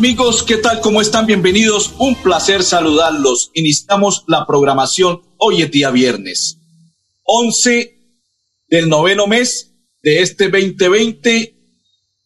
Amigos, 0.00 0.42
¿qué 0.42 0.56
tal? 0.56 0.80
¿Cómo 0.80 1.02
están? 1.02 1.26
Bienvenidos. 1.26 1.92
Un 1.98 2.14
placer 2.14 2.62
saludarlos. 2.62 3.50
Iniciamos 3.52 4.24
la 4.28 4.46
programación 4.46 5.20
hoy 5.36 5.60
es 5.60 5.70
día 5.70 5.90
viernes. 5.90 6.56
11 7.24 7.98
del 8.70 8.88
noveno 8.88 9.26
mes 9.26 9.74
de 10.02 10.22
este 10.22 10.48
2020 10.48 11.54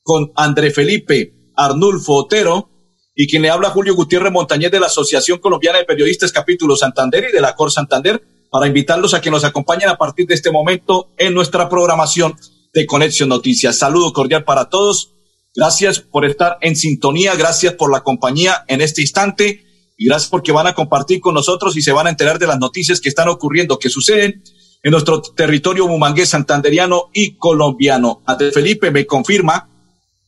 con 0.05 0.31
André 0.37 0.71
Felipe 0.71 1.35
Arnulfo 1.57 2.15
Otero 2.15 2.71
y 3.13 3.27
quien 3.27 3.43
le 3.43 3.51
habla 3.51 3.71
Julio 3.71 3.97
Gutiérrez 3.97 4.31
Montañez 4.31 4.71
de 4.71 4.79
la 4.79 4.87
Asociación 4.87 5.41
Colombiana 5.41 5.79
de 5.79 5.85
Periodistas 5.85 6.31
Capítulo 6.31 6.77
Santander 6.77 7.27
y 7.29 7.33
de 7.33 7.41
la 7.41 7.57
Cor 7.57 7.73
Santander 7.73 8.23
para 8.53 8.69
invitarlos 8.69 9.15
a 9.15 9.21
que 9.21 9.33
nos 9.33 9.43
acompañen 9.43 9.89
a 9.89 9.99
partir 9.99 10.29
de 10.29 10.35
este 10.35 10.53
momento 10.53 11.11
en 11.19 11.35
nuestra 11.35 11.69
programación 11.69 12.37
de 12.73 12.87
Conexión 12.87 13.31
Noticias. 13.31 13.77
Saludo 13.77 14.13
cordial 14.13 14.45
para 14.45 14.69
todos 14.69 15.14
Gracias 15.55 16.01
por 16.01 16.25
estar 16.25 16.59
en 16.63 16.75
sintonía, 16.75 17.37
gracias 17.37 17.75
por 17.75 17.93
la 17.93 18.03
compañía 18.03 18.65
en 18.67 18.81
este 18.81 19.03
instante 19.03 19.65
y 19.97 20.07
gracias 20.07 20.29
porque 20.29 20.51
van 20.51 20.67
a 20.67 20.75
compartir 20.75 21.21
con 21.21 21.35
nosotros 21.35 21.77
y 21.77 21.83
se 21.83 21.93
van 21.93 22.09
a 22.09 22.11
enterar 22.11 22.41
de 22.41 22.49
las 22.49 22.59
noticias 22.59 23.01
que 23.01 23.09
están 23.09 23.29
ocurriendo, 23.29 23.79
que 23.79 23.89
suceden 23.89 24.43
en 24.83 24.91
nuestro 24.91 25.23
territorio 25.23 25.87
bumangués, 25.87 26.31
santanderiano 26.31 27.11
y 27.13 27.37
colombiano. 27.37 28.23
Ante 28.27 28.51
Felipe 28.51 28.91
me 28.91 29.07
confirma 29.07 29.71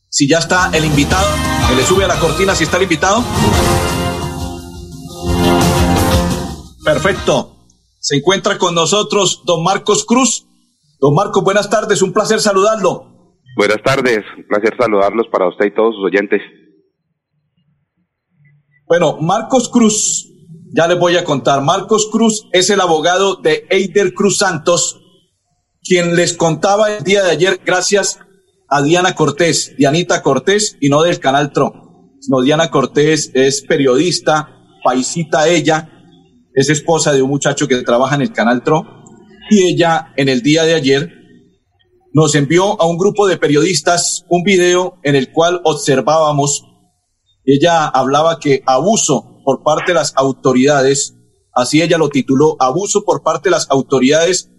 si 0.09 0.29
ya 0.29 0.39
está 0.39 0.71
el 0.73 0.85
invitado, 0.85 1.27
me 1.69 1.75
le 1.75 1.85
sube 1.85 2.05
a 2.05 2.07
la 2.07 2.17
cortina 2.19 2.55
si 2.55 2.63
está 2.63 2.77
el 2.77 2.83
invitado. 2.83 3.21
Perfecto. 6.85 7.67
Se 7.99 8.15
encuentra 8.15 8.57
con 8.57 8.73
nosotros 8.73 9.41
don 9.45 9.61
Marcos 9.61 10.05
Cruz. 10.05 10.45
Don 11.01 11.13
Marcos, 11.13 11.43
buenas 11.43 11.69
tardes, 11.69 12.01
un 12.01 12.13
placer 12.13 12.39
saludarlo. 12.39 13.16
Buenas 13.57 13.81
tardes, 13.83 14.19
un 14.37 14.43
placer 14.43 14.75
saludarlos 14.79 15.25
para 15.31 15.49
usted 15.49 15.65
y 15.65 15.73
todos 15.73 15.95
sus 15.95 16.05
oyentes. 16.05 16.39
Bueno, 18.85 19.17
Marcos 19.19 19.69
Cruz, 19.69 20.31
ya 20.75 20.87
les 20.87 20.99
voy 20.99 21.17
a 21.17 21.23
contar. 21.23 21.63
Marcos 21.63 22.07
Cruz 22.11 22.47
es 22.51 22.69
el 22.69 22.79
abogado 22.79 23.37
de 23.37 23.65
Eider 23.71 24.13
Cruz 24.13 24.37
Santos, 24.37 25.01
quien 25.81 26.15
les 26.15 26.37
contaba 26.37 26.97
el 26.97 27.03
día 27.03 27.23
de 27.23 27.31
ayer, 27.31 27.59
gracias 27.65 28.19
a 28.69 28.83
Diana 28.83 29.15
Cortés, 29.15 29.73
Dianita 29.75 30.21
Cortés, 30.21 30.77
y 30.79 30.89
no 30.89 31.01
del 31.01 31.19
canal 31.19 31.51
TRO. 31.51 31.73
No, 32.29 32.41
Diana 32.41 32.69
Cortés 32.69 33.31
es 33.33 33.63
periodista, 33.63 34.55
paisita 34.83 35.49
ella, 35.49 35.89
es 36.53 36.69
esposa 36.69 37.11
de 37.11 37.23
un 37.23 37.31
muchacho 37.31 37.67
que 37.67 37.81
trabaja 37.81 38.13
en 38.13 38.21
el 38.21 38.31
canal 38.33 38.61
TRO, 38.61 38.85
y 39.49 39.73
ella 39.73 40.13
en 40.15 40.29
el 40.29 40.43
día 40.43 40.61
de 40.61 40.75
ayer 40.75 41.17
nos 42.17 42.33
envió 42.33 42.81
a 42.81 42.87
un 42.87 42.97
grupo 42.97 43.27
de 43.27 43.37
periodistas 43.37 44.25
un 44.27 44.41
video 44.41 44.97
en 45.03 45.15
el 45.15 45.31
cual 45.31 45.61
observábamos, 45.63 46.63
ella 47.45 47.85
hablaba 47.85 48.39
que 48.39 48.63
abuso 48.65 49.37
por 49.45 49.61
parte 49.61 49.91
de 49.91 49.99
las 49.99 50.13
autoridades, 50.15 51.15
así 51.53 51.79
ella 51.79 51.99
lo 51.99 52.09
tituló, 52.09 52.57
abuso 52.59 53.03
por 53.05 53.21
parte 53.21 53.49
de 53.49 53.51
las 53.51 53.69
autoridades 53.69 54.49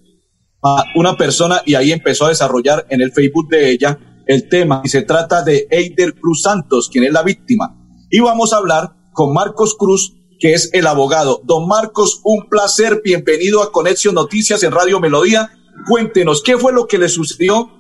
a 0.63 0.85
una 0.95 1.17
persona 1.17 1.61
y 1.67 1.75
ahí 1.75 1.91
empezó 1.91 2.27
a 2.27 2.29
desarrollar 2.29 2.87
en 2.91 3.01
el 3.01 3.11
Facebook 3.11 3.49
de 3.49 3.73
ella 3.73 4.23
el 4.29 4.49
tema 4.49 4.81
y 4.85 4.89
se 4.89 5.03
trata 5.03 5.43
de 5.43 5.67
Eider 5.69 6.15
Cruz 6.15 6.43
Santos, 6.43 6.89
quien 6.89 7.03
es 7.03 7.13
la 7.13 7.25
víctima. 7.25 7.77
Y 8.09 8.21
vamos 8.21 8.53
a 8.53 8.59
hablar 8.59 8.95
con 9.13 9.35
Marcos 9.35 9.75
Cruz, 9.77 10.15
que 10.39 10.53
es 10.53 10.71
el 10.75 10.87
abogado. 10.87 11.41
Don 11.43 11.67
Marcos, 11.67 12.21
un 12.23 12.49
placer, 12.49 13.03
bienvenido 13.03 13.65
a 13.65 13.73
Conexión 13.73 14.15
Noticias 14.15 14.63
en 14.63 14.71
Radio 14.71 15.01
Melodía 15.01 15.58
Cuéntenos, 15.87 16.43
¿qué 16.43 16.57
fue 16.57 16.73
lo 16.73 16.87
que 16.87 16.99
le 16.99 17.09
sucedió 17.09 17.71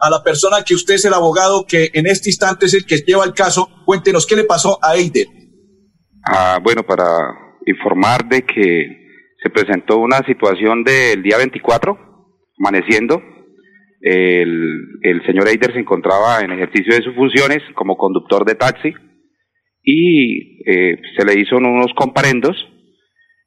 a 0.00 0.10
la 0.10 0.22
persona 0.22 0.62
que 0.64 0.74
usted 0.74 0.94
es 0.94 1.04
el 1.04 1.14
abogado 1.14 1.64
que 1.66 1.90
en 1.92 2.06
este 2.06 2.30
instante 2.30 2.66
es 2.66 2.74
el 2.74 2.86
que 2.86 2.98
lleva 2.98 3.24
el 3.24 3.32
caso? 3.32 3.68
Cuéntenos, 3.84 4.26
¿qué 4.26 4.36
le 4.36 4.44
pasó 4.44 4.78
a 4.82 4.96
Eider? 4.96 5.26
Ah, 6.24 6.58
bueno, 6.62 6.82
para 6.82 7.04
informar 7.66 8.28
de 8.28 8.42
que 8.42 8.98
se 9.42 9.50
presentó 9.50 9.98
una 9.98 10.18
situación 10.26 10.84
del 10.84 11.22
día 11.22 11.38
24, 11.38 11.96
amaneciendo. 12.58 13.22
El, 14.00 15.00
el 15.02 15.26
señor 15.26 15.48
Eider 15.48 15.72
se 15.72 15.80
encontraba 15.80 16.40
en 16.40 16.52
ejercicio 16.52 16.94
de 16.94 17.02
sus 17.02 17.14
funciones 17.14 17.58
como 17.74 17.96
conductor 17.96 18.44
de 18.44 18.54
taxi 18.54 18.94
y 19.82 20.70
eh, 20.70 21.00
se 21.16 21.24
le 21.24 21.40
hizo 21.40 21.56
unos 21.56 21.92
comparendos. 21.96 22.56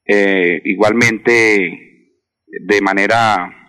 Eh, 0.07 0.61
igualmente, 0.65 2.09
de 2.47 2.81
manera 2.81 3.60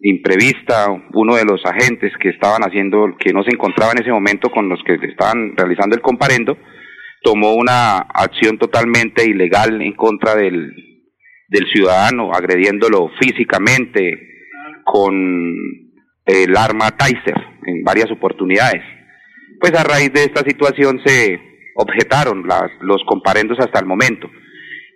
imprevista, 0.00 0.86
uno 1.12 1.36
de 1.36 1.44
los 1.44 1.64
agentes 1.64 2.12
que 2.20 2.30
estaban 2.30 2.62
haciendo, 2.62 3.16
que 3.18 3.32
no 3.32 3.42
se 3.42 3.50
encontraba 3.52 3.92
en 3.92 4.02
ese 4.02 4.10
momento 4.10 4.50
con 4.50 4.68
los 4.68 4.80
que 4.84 4.94
estaban 5.06 5.54
realizando 5.56 5.94
el 5.94 6.02
comparendo, 6.02 6.56
tomó 7.22 7.54
una 7.54 7.98
acción 7.98 8.58
totalmente 8.58 9.24
ilegal 9.24 9.80
en 9.82 9.92
contra 9.92 10.34
del, 10.34 10.72
del 11.48 11.66
ciudadano, 11.72 12.32
agrediéndolo 12.32 13.10
físicamente 13.20 14.18
con 14.84 15.14
el 16.24 16.56
arma 16.56 16.96
Taser 16.96 17.36
en 17.66 17.82
varias 17.84 18.10
oportunidades. 18.10 18.82
Pues 19.60 19.78
a 19.78 19.84
raíz 19.84 20.12
de 20.12 20.24
esta 20.24 20.40
situación 20.40 21.00
se 21.04 21.38
objetaron 21.74 22.46
las, 22.46 22.70
los 22.80 23.02
comparendos 23.06 23.58
hasta 23.60 23.80
el 23.80 23.86
momento. 23.86 24.30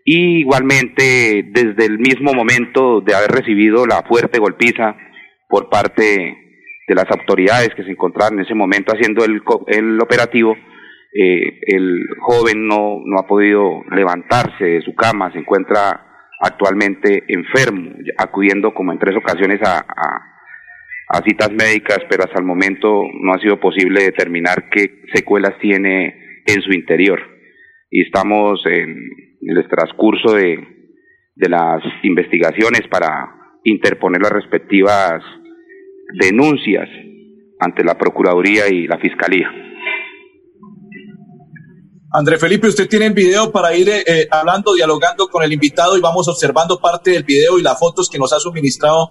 Y 0.04 0.40
igualmente, 0.40 1.44
desde 1.50 1.86
el 1.86 1.98
mismo 1.98 2.34
momento 2.34 3.00
de 3.00 3.14
haber 3.14 3.30
recibido 3.30 3.86
la 3.86 4.02
fuerte 4.02 4.38
golpiza 4.38 4.96
por 5.48 5.70
parte 5.70 6.36
de 6.86 6.94
las 6.94 7.06
autoridades 7.10 7.70
que 7.74 7.84
se 7.84 7.90
encontraban 7.90 8.34
en 8.34 8.44
ese 8.44 8.54
momento 8.54 8.92
haciendo 8.92 9.24
el, 9.24 9.40
el 9.68 9.98
operativo, 10.00 10.54
eh, 11.16 11.60
el 11.68 12.00
joven 12.20 12.66
no, 12.66 13.00
no 13.04 13.18
ha 13.18 13.26
podido 13.26 13.82
levantarse 13.92 14.64
de 14.64 14.82
su 14.82 14.94
cama, 14.94 15.32
se 15.32 15.38
encuentra 15.38 16.04
actualmente 16.40 17.24
enfermo, 17.28 17.92
acudiendo 18.18 18.74
como 18.74 18.92
en 18.92 18.98
tres 18.98 19.16
ocasiones 19.16 19.60
a, 19.62 19.78
a, 19.78 21.16
a, 21.16 21.22
citas 21.22 21.50
médicas, 21.52 22.00
pero 22.10 22.24
hasta 22.24 22.40
el 22.40 22.44
momento 22.44 23.04
no 23.22 23.32
ha 23.32 23.38
sido 23.38 23.58
posible 23.58 24.02
determinar 24.02 24.68
qué 24.70 25.02
secuelas 25.14 25.58
tiene 25.60 26.42
en 26.46 26.60
su 26.60 26.72
interior. 26.72 27.20
Y 27.90 28.02
estamos 28.02 28.60
en, 28.66 28.98
en 29.46 29.56
el 29.56 29.68
transcurso 29.68 30.32
de, 30.34 30.56
de 31.34 31.48
las 31.48 31.82
investigaciones 32.02 32.82
para 32.90 33.58
interponer 33.64 34.22
las 34.22 34.32
respectivas 34.32 35.22
denuncias 36.20 36.88
ante 37.58 37.84
la 37.84 37.96
Procuraduría 37.96 38.68
y 38.68 38.86
la 38.86 38.98
Fiscalía. 38.98 39.48
André 42.12 42.38
Felipe, 42.38 42.68
usted 42.68 42.88
tiene 42.88 43.06
el 43.06 43.12
video 43.12 43.50
para 43.50 43.74
ir 43.76 43.88
eh, 43.88 44.04
eh, 44.06 44.28
hablando, 44.30 44.74
dialogando 44.74 45.26
con 45.26 45.42
el 45.42 45.52
invitado 45.52 45.96
y 45.98 46.00
vamos 46.00 46.28
observando 46.28 46.78
parte 46.78 47.10
del 47.10 47.24
video 47.24 47.58
y 47.58 47.62
las 47.62 47.78
fotos 47.78 48.08
que 48.08 48.18
nos 48.18 48.32
ha 48.32 48.38
suministrado 48.38 49.08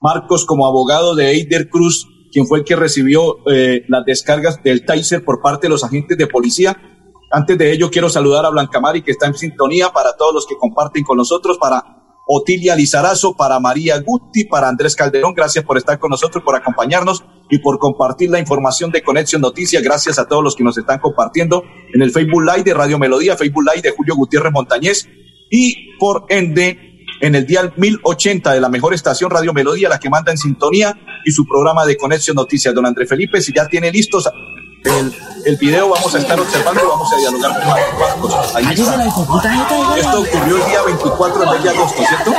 Marcos 0.00 0.46
como 0.46 0.66
abogado 0.66 1.14
de 1.14 1.32
Eider 1.32 1.68
Cruz, 1.68 2.06
quien 2.32 2.46
fue 2.46 2.58
el 2.58 2.64
que 2.64 2.76
recibió 2.76 3.46
eh, 3.50 3.84
las 3.88 4.06
descargas 4.06 4.62
del 4.62 4.86
Taser 4.86 5.22
por 5.22 5.42
parte 5.42 5.66
de 5.66 5.70
los 5.70 5.84
agentes 5.84 6.16
de 6.16 6.26
policía 6.26 6.95
antes 7.30 7.58
de 7.58 7.72
ello, 7.72 7.90
quiero 7.90 8.08
saludar 8.08 8.44
a 8.44 8.50
Blanca 8.50 8.80
Mari, 8.80 9.02
que 9.02 9.10
está 9.10 9.26
en 9.26 9.34
sintonía, 9.34 9.90
para 9.90 10.16
todos 10.16 10.34
los 10.34 10.46
que 10.46 10.56
comparten 10.56 11.02
con 11.04 11.16
nosotros, 11.16 11.58
para 11.58 11.82
Otilia 12.28 12.74
Lizarazo, 12.74 13.34
para 13.36 13.60
María 13.60 14.00
Guti, 14.00 14.44
para 14.44 14.68
Andrés 14.68 14.96
Calderón. 14.96 15.34
Gracias 15.34 15.64
por 15.64 15.78
estar 15.78 15.98
con 15.98 16.10
nosotros, 16.10 16.42
por 16.42 16.56
acompañarnos 16.56 17.24
y 17.48 17.58
por 17.58 17.78
compartir 17.78 18.30
la 18.30 18.40
información 18.40 18.90
de 18.90 19.02
Conexión 19.02 19.42
Noticias. 19.42 19.82
Gracias 19.82 20.18
a 20.18 20.26
todos 20.26 20.42
los 20.42 20.56
que 20.56 20.64
nos 20.64 20.76
están 20.76 20.98
compartiendo 20.98 21.62
en 21.94 22.02
el 22.02 22.10
Facebook 22.10 22.42
Live 22.42 22.64
de 22.64 22.74
Radio 22.74 22.98
Melodía, 22.98 23.36
Facebook 23.36 23.64
Live 23.72 23.82
de 23.82 23.90
Julio 23.90 24.16
Gutiérrez 24.16 24.52
Montañez 24.52 25.08
y 25.50 25.96
por 25.98 26.26
ende 26.28 27.04
en 27.20 27.34
el 27.34 27.46
día 27.46 27.72
1080 27.76 28.52
de 28.52 28.60
la 28.60 28.68
mejor 28.68 28.92
estación 28.92 29.30
Radio 29.30 29.52
Melodía, 29.52 29.88
la 29.88 30.00
que 30.00 30.10
manda 30.10 30.32
en 30.32 30.38
sintonía 30.38 30.98
y 31.24 31.30
su 31.30 31.46
programa 31.46 31.84
de 31.84 31.96
Conexión 31.96 32.34
Noticias. 32.34 32.74
Don 32.74 32.86
Andrés 32.86 33.08
Felipe, 33.08 33.40
si 33.40 33.52
ya 33.52 33.68
tiene 33.68 33.90
listos 33.92 34.28
el, 34.86 35.14
el 35.44 35.56
video 35.56 35.88
vamos 35.88 36.14
a 36.14 36.18
estar 36.18 36.38
observando 36.40 36.82
y 36.82 36.86
vamos 36.86 37.12
a 37.12 37.16
dialogar 37.16 37.60
con 37.60 38.00
las 38.00 38.14
cosas. 38.14 38.54
Esto 39.96 40.20
ocurrió 40.20 40.56
el 40.56 40.66
día 40.66 40.82
24 40.82 41.40
de 41.62 41.70
agosto, 41.70 42.02
¿cierto? 42.06 42.32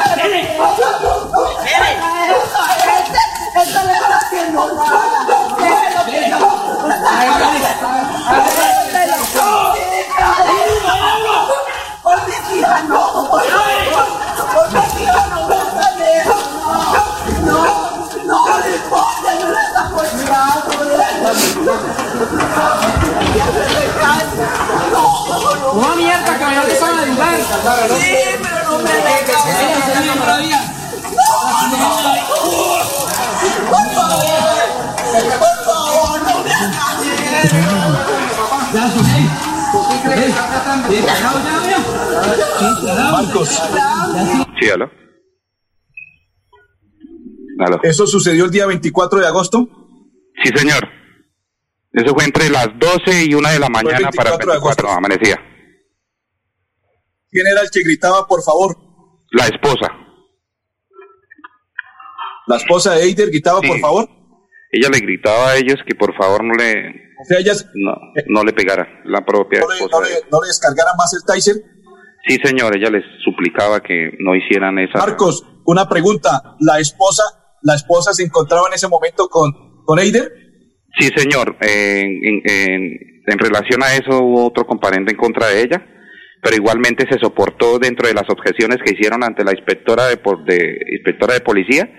Una 25.77 25.95
mierda, 25.95 26.37
que 26.39 26.55
no 26.55 26.63
te 26.63 26.75
saben 26.75 26.99
ayudar. 27.11 27.37
Sí, 27.37 28.15
pero 28.41 28.71
no 28.71 28.79
me 28.79 28.91
dejan. 28.91 30.57
Por 33.77 33.87
favor, 33.93 34.25
por 35.39 35.57
favor, 35.65 36.21
no 36.23 36.43
me 36.43 36.51
hagas. 36.51 36.87
Marcos. 43.11 43.49
Sí, 44.59 44.69
aló. 44.71 44.89
Aló. 47.59 47.79
¿Eso 47.83 48.07
sucedió 48.07 48.45
el 48.45 48.51
día 48.51 48.65
24 48.65 49.19
de 49.19 49.27
agosto? 49.27 49.67
Sí, 50.43 50.49
señor. 50.55 50.89
Eso 51.93 52.15
fue 52.15 52.25
entre 52.25 52.49
las 52.49 52.67
12 52.79 53.25
y 53.25 53.33
1 53.35 53.49
de 53.49 53.59
la 53.59 53.69
mañana 53.69 54.09
24 54.09 54.15
para 54.17 54.29
24, 54.31 54.51
de 54.51 54.57
agosto. 54.57 54.89
amanecía. 54.89 55.39
¿Quién 57.37 57.53
era 57.53 57.61
el 57.61 57.69
que 57.69 57.83
gritaba, 57.83 58.25
por 58.25 58.41
favor? 58.41 58.75
La 59.31 59.45
esposa. 59.45 59.91
La 62.47 62.55
esposa 62.57 62.95
de 62.95 63.03
Eider 63.03 63.29
gritaba, 63.29 63.59
Sí. 63.61 63.67
por 63.67 63.79
favor. 63.79 64.09
Ella 64.71 64.89
le 64.89 64.99
gritaba 64.99 65.49
a 65.51 65.55
ellos 65.57 65.75
que 65.85 65.93
por 65.95 66.15
favor 66.17 66.43
no 66.43 66.53
le, 66.55 66.89
O 67.21 67.25
sea, 67.27 67.37
ellas 67.39 67.67
no, 67.75 67.93
no 68.27 68.43
le 68.43 68.53
pegara 68.53 68.87
la 69.05 69.23
propia 69.25 69.59
no 69.59 69.67
le, 69.69 69.75
esposa. 69.75 69.97
no 69.97 70.03
le- 70.03 70.21
no 70.31 70.41
le 70.41 70.47
descargaran 70.47 70.95
más 70.97 71.13
el 71.13 71.23
taser. 71.25 71.55
Sí, 72.27 72.37
señor, 72.43 72.75
ella 72.75 72.89
les 72.89 73.03
suplicaba 73.23 73.81
que 73.81 74.11
no 74.19 74.35
hicieran 74.35 74.79
esa. 74.79 74.97
Marcos, 74.97 75.45
una 75.65 75.87
pregunta. 75.87 76.55
¿La 76.59 76.79
esposa, 76.79 77.23
la 77.61 77.75
esposa 77.75 78.13
se 78.13 78.23
encontraba 78.23 78.67
en 78.67 78.73
ese 78.73 78.87
momento 78.87 79.27
con, 79.29 79.51
con 79.85 79.99
Eider? 79.99 80.31
Sí, 80.99 81.09
señor. 81.15 81.55
En, 81.61 82.25
en- 82.25 82.41
en- 82.49 82.99
en 83.27 83.39
relación 83.39 83.83
a 83.83 83.93
eso 83.93 84.23
hubo 84.23 84.47
otro 84.47 84.65
comparendo 84.65 85.11
en 85.11 85.17
contra 85.17 85.47
de 85.49 85.61
ella, 85.61 85.85
pero 86.41 86.55
igualmente 86.55 87.05
se 87.09 87.19
soportó 87.19 87.79
dentro 87.79 88.07
de 88.07 88.13
las 88.13 88.29
objeciones 88.29 88.77
que 88.83 88.93
hicieron 88.93 89.23
ante 89.23 89.43
la 89.43 89.51
inspectora 89.51 90.07
de, 90.07 90.17
de- 90.45 90.77
inspectora 90.93 91.33
de 91.33 91.41
policía 91.41 91.89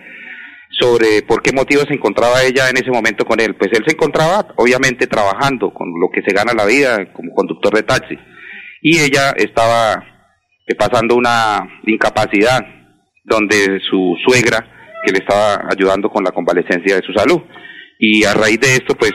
sobre 0.71 1.23
por 1.23 1.43
qué 1.43 1.51
motivo 1.53 1.83
se 1.83 1.95
encontraba 1.95 2.43
ella 2.45 2.69
en 2.71 2.77
ese 2.77 2.91
momento 2.91 3.25
con 3.25 3.41
él. 3.41 3.57
Pues 3.57 3.71
él 3.73 3.83
se 3.87 3.95
encontraba 3.95 4.47
obviamente 4.57 5.07
trabajando 5.07 5.73
con 5.73 5.89
lo 6.01 6.11
que 6.13 6.23
se 6.23 6.35
gana 6.35 6.53
la 6.55 6.67
vida 6.67 7.13
como 7.13 7.35
conductor 7.35 7.75
de 7.75 7.83
taxi. 7.83 8.17
Y 8.83 8.99
ella 8.99 9.33
estaba 9.37 10.05
eh, 10.67 10.75
pasando 10.77 11.17
una 11.17 11.67
incapacidad 11.87 12.61
donde 13.25 13.81
su 13.91 14.15
suegra 14.27 14.59
que 15.05 15.13
le 15.13 15.19
estaba 15.19 15.67
ayudando 15.71 16.11
con 16.11 16.23
la 16.23 16.31
convalecencia 16.31 16.97
de 16.97 17.03
su 17.03 17.13
salud. 17.13 17.41
Y 17.99 18.25
a 18.25 18.35
raíz 18.35 18.61
de 18.61 18.75
esto 18.75 18.95
pues 18.95 19.13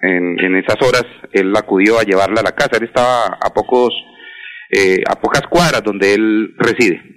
en, 0.00 0.40
en 0.40 0.56
esas 0.56 0.76
horas 0.82 1.04
él 1.32 1.54
acudió 1.56 1.98
a 2.00 2.02
llevarla 2.02 2.40
a 2.40 2.44
la 2.44 2.52
casa. 2.56 2.78
Él 2.78 2.84
estaba 2.84 3.26
a 3.40 3.50
pocos 3.54 3.90
eh, 4.72 5.02
a 5.06 5.14
pocas 5.20 5.42
cuadras 5.48 5.84
donde 5.84 6.14
él 6.14 6.54
reside 6.58 7.12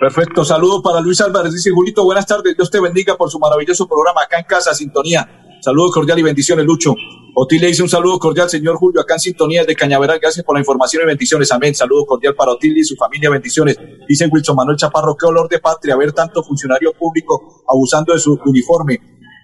Perfecto. 0.00 0.46
Saludos 0.46 0.80
para 0.82 0.98
Luis 1.02 1.20
Álvarez. 1.20 1.52
Dice 1.52 1.70
Julito, 1.70 2.02
buenas 2.04 2.26
tardes. 2.26 2.56
Dios 2.56 2.70
te 2.70 2.80
bendiga 2.80 3.18
por 3.18 3.30
su 3.30 3.38
maravilloso 3.38 3.86
programa 3.86 4.22
acá 4.22 4.38
en 4.38 4.46
casa, 4.46 4.72
Sintonía. 4.72 5.58
Saludos 5.60 5.92
cordial 5.92 6.18
y 6.18 6.22
bendiciones, 6.22 6.64
Lucho. 6.64 6.94
Otil 7.34 7.60
le 7.60 7.66
dice 7.66 7.82
un 7.82 7.88
saludo 7.90 8.18
cordial, 8.18 8.48
señor 8.48 8.76
Julio, 8.76 9.02
acá 9.02 9.14
en 9.14 9.20
Sintonía 9.20 9.62
de 9.66 9.76
Cañaveral. 9.76 10.18
Gracias 10.18 10.42
por 10.42 10.56
la 10.56 10.60
información 10.60 11.02
y 11.02 11.06
bendiciones. 11.06 11.52
Amén. 11.52 11.74
Saludo 11.74 12.06
cordial 12.06 12.34
para 12.34 12.52
Otil 12.52 12.78
y 12.78 12.82
su 12.82 12.96
familia. 12.96 13.28
Bendiciones. 13.28 13.78
Dice 14.08 14.26
Wilson 14.26 14.56
Manuel 14.56 14.78
Chaparro, 14.78 15.14
qué 15.18 15.26
olor 15.26 15.50
de 15.50 15.58
patria 15.58 15.96
ver 15.96 16.12
tanto 16.12 16.42
funcionario 16.42 16.94
público 16.94 17.62
abusando 17.68 18.14
de 18.14 18.20
su 18.20 18.40
uniforme. 18.46 19.00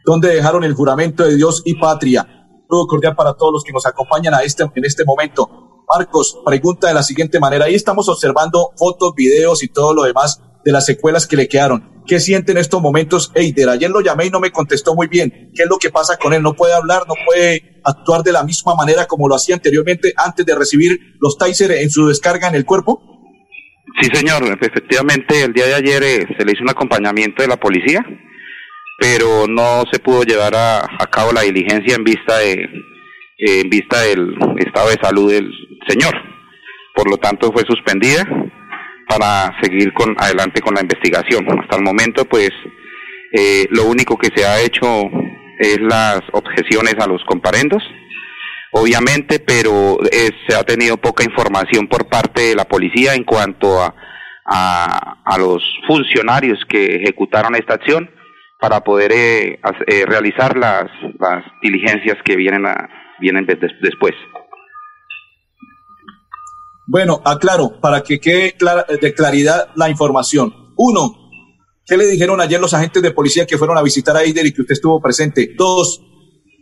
¿Dónde 0.07 0.35
dejaron 0.35 0.65
el 0.65 0.73
juramento 0.73 1.25
de 1.25 1.37
Dios 1.37 1.61
y 1.67 1.75
patria? 1.75 2.46
Saludo 2.69 2.87
cordial 2.87 3.15
para 3.15 3.35
todos 3.35 3.53
los 3.53 3.65
que 3.65 3.73
nos 3.73 3.87
acompañan 3.87 4.35
a 4.35 4.43
este, 4.43 4.65
en 4.65 4.85
este 4.85 5.05
momento. 5.05 5.85
Marcos, 5.89 6.39
pregunta 6.45 6.89
de 6.89 6.95
la 6.95 7.03
siguiente 7.03 7.39
manera. 7.39 7.67
Ahí 7.67 7.75
estamos 7.75 8.09
observando 8.09 8.73
fotos, 8.77 9.15
videos 9.15 9.63
y 9.63 9.69
todo 9.69 9.95
lo 9.95 10.03
demás 10.03 10.43
de 10.65 10.73
las 10.73 10.85
secuelas 10.85 11.29
que 11.29 11.37
le 11.37 11.47
quedaron. 11.47 12.03
¿Qué 12.07 12.19
siente 12.19 12.53
en 12.53 12.59
estos 12.59 12.83
momentos 12.83 13.31
Eider? 13.35 13.69
Ayer 13.69 13.91
lo 13.91 14.01
llamé 14.01 14.27
y 14.27 14.31
no 14.31 14.41
me 14.41 14.51
contestó 14.51 14.97
muy 14.97 15.07
bien. 15.07 15.53
¿Qué 15.55 15.63
es 15.63 15.69
lo 15.69 15.79
que 15.79 15.91
pasa 15.91 16.17
con 16.17 16.33
él? 16.33 16.43
No 16.43 16.55
puede 16.55 16.75
hablar, 16.75 17.03
no 17.07 17.15
puede 17.25 17.81
actuar 17.85 18.25
de 18.25 18.33
la 18.33 18.43
misma 18.43 18.75
manera 18.75 19.07
como 19.07 19.29
lo 19.29 19.37
hacía 19.37 19.55
anteriormente 19.55 20.13
antes 20.17 20.45
de 20.45 20.55
recibir 20.57 20.99
los 21.21 21.39
Taser 21.39 21.71
en 21.71 21.91
su 21.91 22.09
descarga 22.09 22.49
en 22.49 22.57
el 22.57 22.65
cuerpo. 22.65 23.01
Sí, 24.01 24.09
señor. 24.13 24.43
Efectivamente, 24.61 25.43
el 25.43 25.53
día 25.53 25.67
de 25.67 25.75
ayer 25.75 26.03
eh, 26.03 26.27
se 26.37 26.45
le 26.45 26.53
hizo 26.53 26.63
un 26.63 26.71
acompañamiento 26.71 27.43
de 27.43 27.49
la 27.49 27.57
policía, 27.59 28.05
pero 28.99 29.47
no 29.47 29.85
se 29.91 29.99
pudo 29.99 30.23
llevar 30.23 30.55
a, 30.55 30.89
cabo 31.11 31.33
la 31.33 31.43
diligencia 31.43 31.95
en 31.95 32.05
vista 32.05 32.39
de 32.39 32.69
en 33.39 33.69
vista 33.69 34.01
del 34.01 34.35
estado 34.57 34.89
de 34.89 34.99
salud 35.03 35.31
del 35.31 35.51
señor. 35.87 36.15
Por 36.95 37.11
lo 37.11 37.19
tanto, 37.19 37.53
fue 37.53 37.65
suspendida 37.65 38.25
para 39.07 39.55
seguir 39.61 39.93
con 39.93 40.17
adelante 40.19 40.63
con 40.63 40.75
la 40.75 40.81
investigación. 40.81 41.47
Hasta 41.61 41.77
el 41.77 41.83
momento, 41.83 42.25
pues, 42.25 42.51
eh, 43.33 43.67
lo 43.71 43.85
único 43.85 44.17
que 44.17 44.31
se 44.35 44.47
ha 44.47 44.63
hecho 44.63 44.87
es 45.59 45.79
las 45.81 46.23
objeciones 46.33 46.95
a 46.99 47.07
los 47.07 47.23
comparendos 47.25 47.83
obviamente, 48.73 49.39
pero 49.39 49.99
se 50.47 50.55
ha 50.55 50.63
tenido 50.63 50.99
poca 50.99 51.25
información 51.25 51.89
por 51.89 52.09
parte 52.09 52.49
de 52.49 52.55
la 52.55 52.67
policía 52.67 53.15
en 53.15 53.25
cuanto 53.25 53.81
a, 53.81 53.95
a 54.45 55.39
los 55.39 55.63
funcionarios 55.87 56.59
que 56.69 56.97
ejecutaron 56.97 57.55
esta 57.55 57.75
acción 57.75 58.11
para 58.61 58.81
poder 58.81 59.13
eh, 59.13 59.61
eh, 59.87 60.05
realizar 60.07 60.57
las, 60.57 60.85
las 61.19 61.45
diligencias 61.63 62.17
que 62.25 62.37
vienen, 62.37 62.67
a, 62.67 62.89
vienen 63.21 63.47
des- 63.47 63.61
des- 63.61 63.73
después. 63.83 64.15
Bueno, 66.87 67.21
aclaro, 67.25 67.81
para 67.81 68.03
que 68.03 68.21
quede 68.21 68.53
clara- 68.53 68.87
de 68.89 69.13
claridad 69.15 69.71
la 69.75 69.91
información. 69.91 70.73
Uno, 70.77 71.31
¿qué 71.85 71.97
le 71.97 72.07
dijeron 72.07 72.41
ayer 72.41 72.61
los 72.61 72.75
agentes 72.75 73.03
de 73.03 73.11
policía 73.11 73.47
que 73.47 73.59
fueron 73.59 73.77
a 73.77 73.83
visitar 73.83 74.17
a 74.17 74.23
Eider 74.23 74.47
y 74.47 74.53
que 74.53 74.61
usted 74.63 74.75
estuvo 74.75 75.01
presente? 75.01 75.53
Dos, 75.57 76.01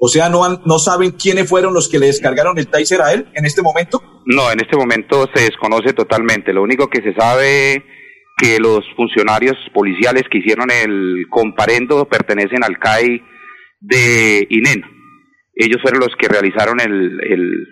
o 0.00 0.08
sea, 0.08 0.28
no, 0.30 0.44
han- 0.44 0.62
no 0.64 0.78
saben 0.78 1.12
quiénes 1.12 1.48
fueron 1.48 1.74
los 1.74 1.88
que 1.88 1.98
le 1.98 2.06
descargaron 2.06 2.58
el 2.58 2.68
Taser 2.68 3.02
a 3.02 3.12
él 3.12 3.28
en 3.34 3.44
este 3.44 3.60
momento. 3.62 4.02
No, 4.24 4.50
en 4.50 4.60
este 4.60 4.76
momento 4.76 5.28
se 5.34 5.42
desconoce 5.44 5.92
totalmente. 5.92 6.52
Lo 6.54 6.62
único 6.62 6.88
que 6.88 7.02
se 7.02 7.12
sabe 7.14 7.84
que 8.36 8.58
los 8.58 8.84
funcionarios 8.96 9.56
policiales 9.72 10.24
que 10.30 10.38
hicieron 10.38 10.68
el 10.70 11.26
comparendo 11.30 12.06
pertenecen 12.08 12.64
al 12.64 12.78
CAI 12.78 13.22
de 13.80 14.46
INEN. 14.50 14.82
Ellos 15.54 15.80
fueron 15.82 16.00
los 16.00 16.14
que 16.18 16.28
realizaron 16.28 16.80
el, 16.80 17.20
el, 17.30 17.66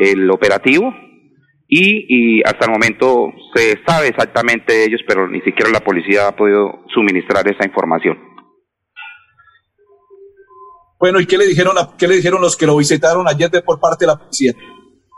el 0.00 0.30
operativo 0.30 0.94
y, 1.66 2.04
y 2.38 2.42
hasta 2.44 2.66
el 2.66 2.72
momento 2.72 3.32
se 3.54 3.78
sabe 3.86 4.08
exactamente 4.08 4.74
de 4.74 4.84
ellos, 4.84 5.00
pero 5.08 5.26
ni 5.28 5.40
siquiera 5.40 5.70
la 5.70 5.80
policía 5.80 6.28
ha 6.28 6.36
podido 6.36 6.84
suministrar 6.92 7.48
esa 7.48 7.64
información. 7.66 8.18
Bueno, 10.98 11.18
¿y 11.20 11.26
qué 11.26 11.36
le 11.38 11.46
dijeron, 11.46 11.76
a- 11.78 11.96
qué 11.98 12.06
le 12.06 12.16
dijeron 12.16 12.40
los 12.40 12.56
que 12.56 12.66
lo 12.66 12.76
visitaron 12.76 13.26
ayer 13.28 13.50
de 13.50 13.62
por 13.62 13.80
parte 13.80 14.04
de 14.04 14.12
la 14.12 14.18
policía? 14.18 14.52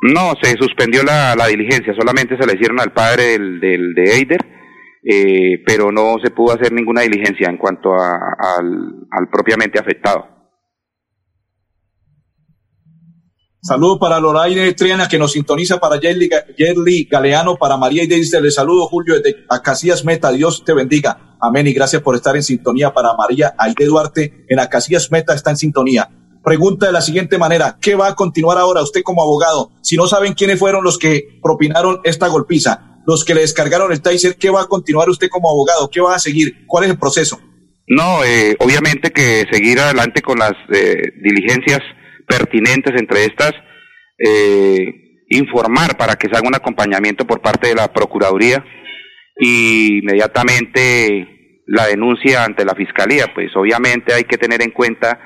No, 0.02 0.34
se 0.40 0.52
suspendió 0.56 1.02
la, 1.02 1.34
la 1.34 1.46
diligencia, 1.46 1.94
solamente 1.94 2.36
se 2.38 2.46
le 2.46 2.54
hicieron 2.54 2.80
al 2.80 2.92
padre 2.92 3.24
del, 3.38 3.60
del 3.60 3.94
de 3.94 4.02
Eider, 4.16 4.40
eh, 5.04 5.62
pero 5.66 5.92
no 5.92 6.16
se 6.22 6.30
pudo 6.30 6.54
hacer 6.54 6.72
ninguna 6.72 7.02
diligencia 7.02 7.48
en 7.50 7.58
cuanto 7.58 7.92
al, 7.92 9.28
propiamente 9.30 9.78
afectado. 9.78 10.28
Saludo 13.60 13.98
para 13.98 14.20
Loraine 14.20 14.74
Triana 14.74 15.08
que 15.08 15.18
nos 15.18 15.32
sintoniza, 15.32 15.78
para 15.78 15.98
Yerly 15.98 17.04
Galeano, 17.10 17.56
para 17.56 17.78
María 17.78 18.04
y 18.04 18.06
dice, 18.06 18.40
le 18.40 18.50
saludo 18.50 18.86
Julio 18.86 19.14
desde 19.14 19.44
Acacias 19.48 20.04
Meta, 20.04 20.30
Dios 20.32 20.64
te 20.64 20.74
bendiga. 20.74 21.36
Amén 21.40 21.66
y 21.66 21.72
gracias 21.72 22.02
por 22.02 22.14
estar 22.14 22.36
en 22.36 22.42
sintonía 22.42 22.92
para 22.92 23.14
María 23.14 23.54
Aide 23.58 23.86
Duarte, 23.86 24.44
en 24.48 24.58
Acacias 24.58 25.10
Meta 25.10 25.34
está 25.34 25.50
en 25.50 25.56
sintonía. 25.56 26.10
Pregunta 26.42 26.86
de 26.86 26.92
la 26.92 27.00
siguiente 27.00 27.38
manera, 27.38 27.78
¿qué 27.80 27.94
va 27.94 28.08
a 28.08 28.14
continuar 28.14 28.58
ahora 28.58 28.82
usted 28.82 29.02
como 29.02 29.22
abogado? 29.22 29.70
Si 29.80 29.96
no 29.96 30.06
saben 30.06 30.34
quiénes 30.34 30.58
fueron 30.58 30.84
los 30.84 30.98
que 30.98 31.38
propinaron 31.42 32.00
esta 32.04 32.28
golpiza, 32.28 32.93
los 33.06 33.24
que 33.24 33.34
le 33.34 33.42
descargaron 33.42 33.92
el 33.92 34.00
taser, 34.00 34.36
¿qué 34.36 34.50
va 34.50 34.62
a 34.62 34.66
continuar 34.66 35.08
usted 35.08 35.28
como 35.28 35.50
abogado? 35.50 35.90
¿Qué 35.90 36.00
va 36.00 36.14
a 36.14 36.18
seguir? 36.18 36.64
¿Cuál 36.66 36.84
es 36.84 36.90
el 36.90 36.98
proceso? 36.98 37.40
No, 37.86 38.24
eh, 38.24 38.56
obviamente 38.60 39.10
que 39.10 39.44
seguir 39.50 39.78
adelante 39.78 40.22
con 40.22 40.38
las 40.38 40.54
eh, 40.72 41.12
diligencias 41.22 41.80
pertinentes 42.26 42.94
entre 42.98 43.24
estas, 43.24 43.52
eh, 44.18 45.24
informar 45.28 45.96
para 45.96 46.16
que 46.16 46.28
se 46.28 46.36
haga 46.36 46.48
un 46.48 46.54
acompañamiento 46.54 47.26
por 47.26 47.42
parte 47.42 47.68
de 47.68 47.74
la 47.74 47.92
Procuraduría 47.92 48.64
y 49.38 49.98
inmediatamente 49.98 51.62
la 51.66 51.86
denuncia 51.86 52.44
ante 52.44 52.64
la 52.64 52.74
Fiscalía. 52.74 53.32
Pues 53.34 53.50
obviamente 53.56 54.14
hay 54.14 54.24
que 54.24 54.38
tener 54.38 54.62
en 54.62 54.70
cuenta 54.70 55.18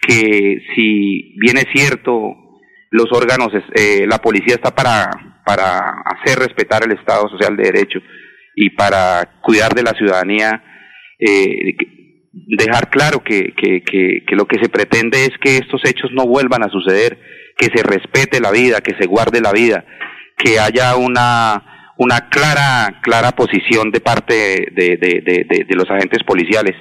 que 0.00 0.58
si 0.74 1.34
bien 1.38 1.58
es 1.58 1.66
cierto, 1.72 2.12
los 2.90 3.06
órganos, 3.12 3.48
eh, 3.74 4.06
la 4.06 4.18
policía 4.18 4.54
está 4.54 4.74
para, 4.74 5.10
para 5.46 6.02
hacer 6.04 6.40
respetar 6.40 6.82
el 6.84 6.98
Estado 6.98 7.28
Social 7.28 7.56
de 7.56 7.70
Derecho 7.70 8.00
y 8.56 8.70
para 8.70 9.38
cuidar 9.42 9.74
de 9.74 9.84
la 9.84 9.92
ciudadanía, 9.92 10.60
eh, 11.20 11.76
dejar 12.32 12.90
claro 12.90 13.22
que, 13.22 13.54
que, 13.54 14.24
lo 14.34 14.46
que 14.46 14.58
se 14.60 14.68
pretende 14.68 15.24
es 15.24 15.30
que 15.40 15.58
estos 15.58 15.82
hechos 15.84 16.10
no 16.12 16.26
vuelvan 16.26 16.64
a 16.64 16.68
suceder, 16.68 17.16
que 17.56 17.66
se 17.66 17.84
respete 17.84 18.40
la 18.40 18.50
vida, 18.50 18.80
que 18.80 18.96
se 18.98 19.06
guarde 19.06 19.40
la 19.40 19.52
vida, 19.52 19.84
que 20.36 20.58
haya 20.58 20.96
una, 20.96 21.92
una 21.96 22.28
clara, 22.28 23.00
clara 23.00 23.30
posición 23.30 23.92
de 23.92 24.00
parte 24.00 24.34
de, 24.72 24.96
de, 24.96 25.76
los 25.76 25.88
agentes 25.88 26.24
policiales. 26.26 26.74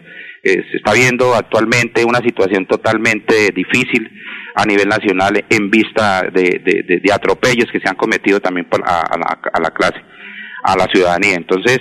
Se 0.43 0.77
está 0.77 0.93
viendo 0.93 1.35
actualmente 1.35 2.03
una 2.03 2.19
situación 2.19 2.65
totalmente 2.65 3.51
difícil 3.53 4.09
a 4.55 4.65
nivel 4.65 4.87
nacional 4.87 5.45
en 5.49 5.69
vista 5.69 6.23
de, 6.33 6.61
de, 7.03 7.13
atropellos 7.13 7.69
que 7.71 7.79
se 7.79 7.89
han 7.89 7.95
cometido 7.95 8.39
también 8.39 8.67
a, 8.85 9.59
la, 9.59 9.71
clase, 9.71 10.01
a 10.63 10.77
la 10.77 10.85
ciudadanía. 10.85 11.35
Entonces, 11.35 11.79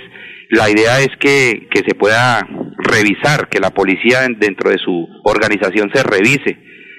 la 0.49 0.69
idea 0.69 0.99
es 0.99 1.09
que, 1.19 1.67
que 1.71 1.83
se 1.87 1.95
pueda 1.95 2.45
revisar, 2.77 3.47
que 3.49 3.61
la 3.61 3.71
policía 3.71 4.27
dentro 4.37 4.69
de 4.69 4.77
su 4.77 5.07
organización 5.23 5.89
se 5.93 6.03
revise 6.03 6.57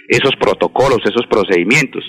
esos 0.09 0.35
protocolos, 0.41 1.01
esos 1.05 1.27
procedimientos, 1.29 2.05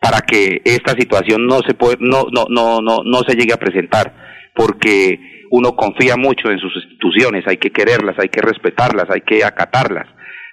para 0.00 0.20
que 0.22 0.62
esta 0.64 0.92
situación 0.92 1.46
no 1.46 1.60
se 1.66 1.74
puede, 1.74 1.96
no, 2.00 2.24
no, 2.32 2.46
no, 2.48 2.80
no, 2.80 3.02
no 3.04 3.18
se 3.28 3.36
llegue 3.36 3.52
a 3.52 3.58
presentar, 3.58 4.14
porque 4.54 5.46
uno 5.50 5.76
confía 5.76 6.16
mucho 6.16 6.50
en 6.50 6.58
sus 6.58 6.74
instituciones, 6.76 7.46
hay 7.46 7.58
que 7.58 7.70
quererlas, 7.70 8.18
hay 8.18 8.28
que 8.28 8.40
respetarlas, 8.40 9.10
hay 9.10 9.20
que 9.20 9.44
acatarlas, 9.44 10.06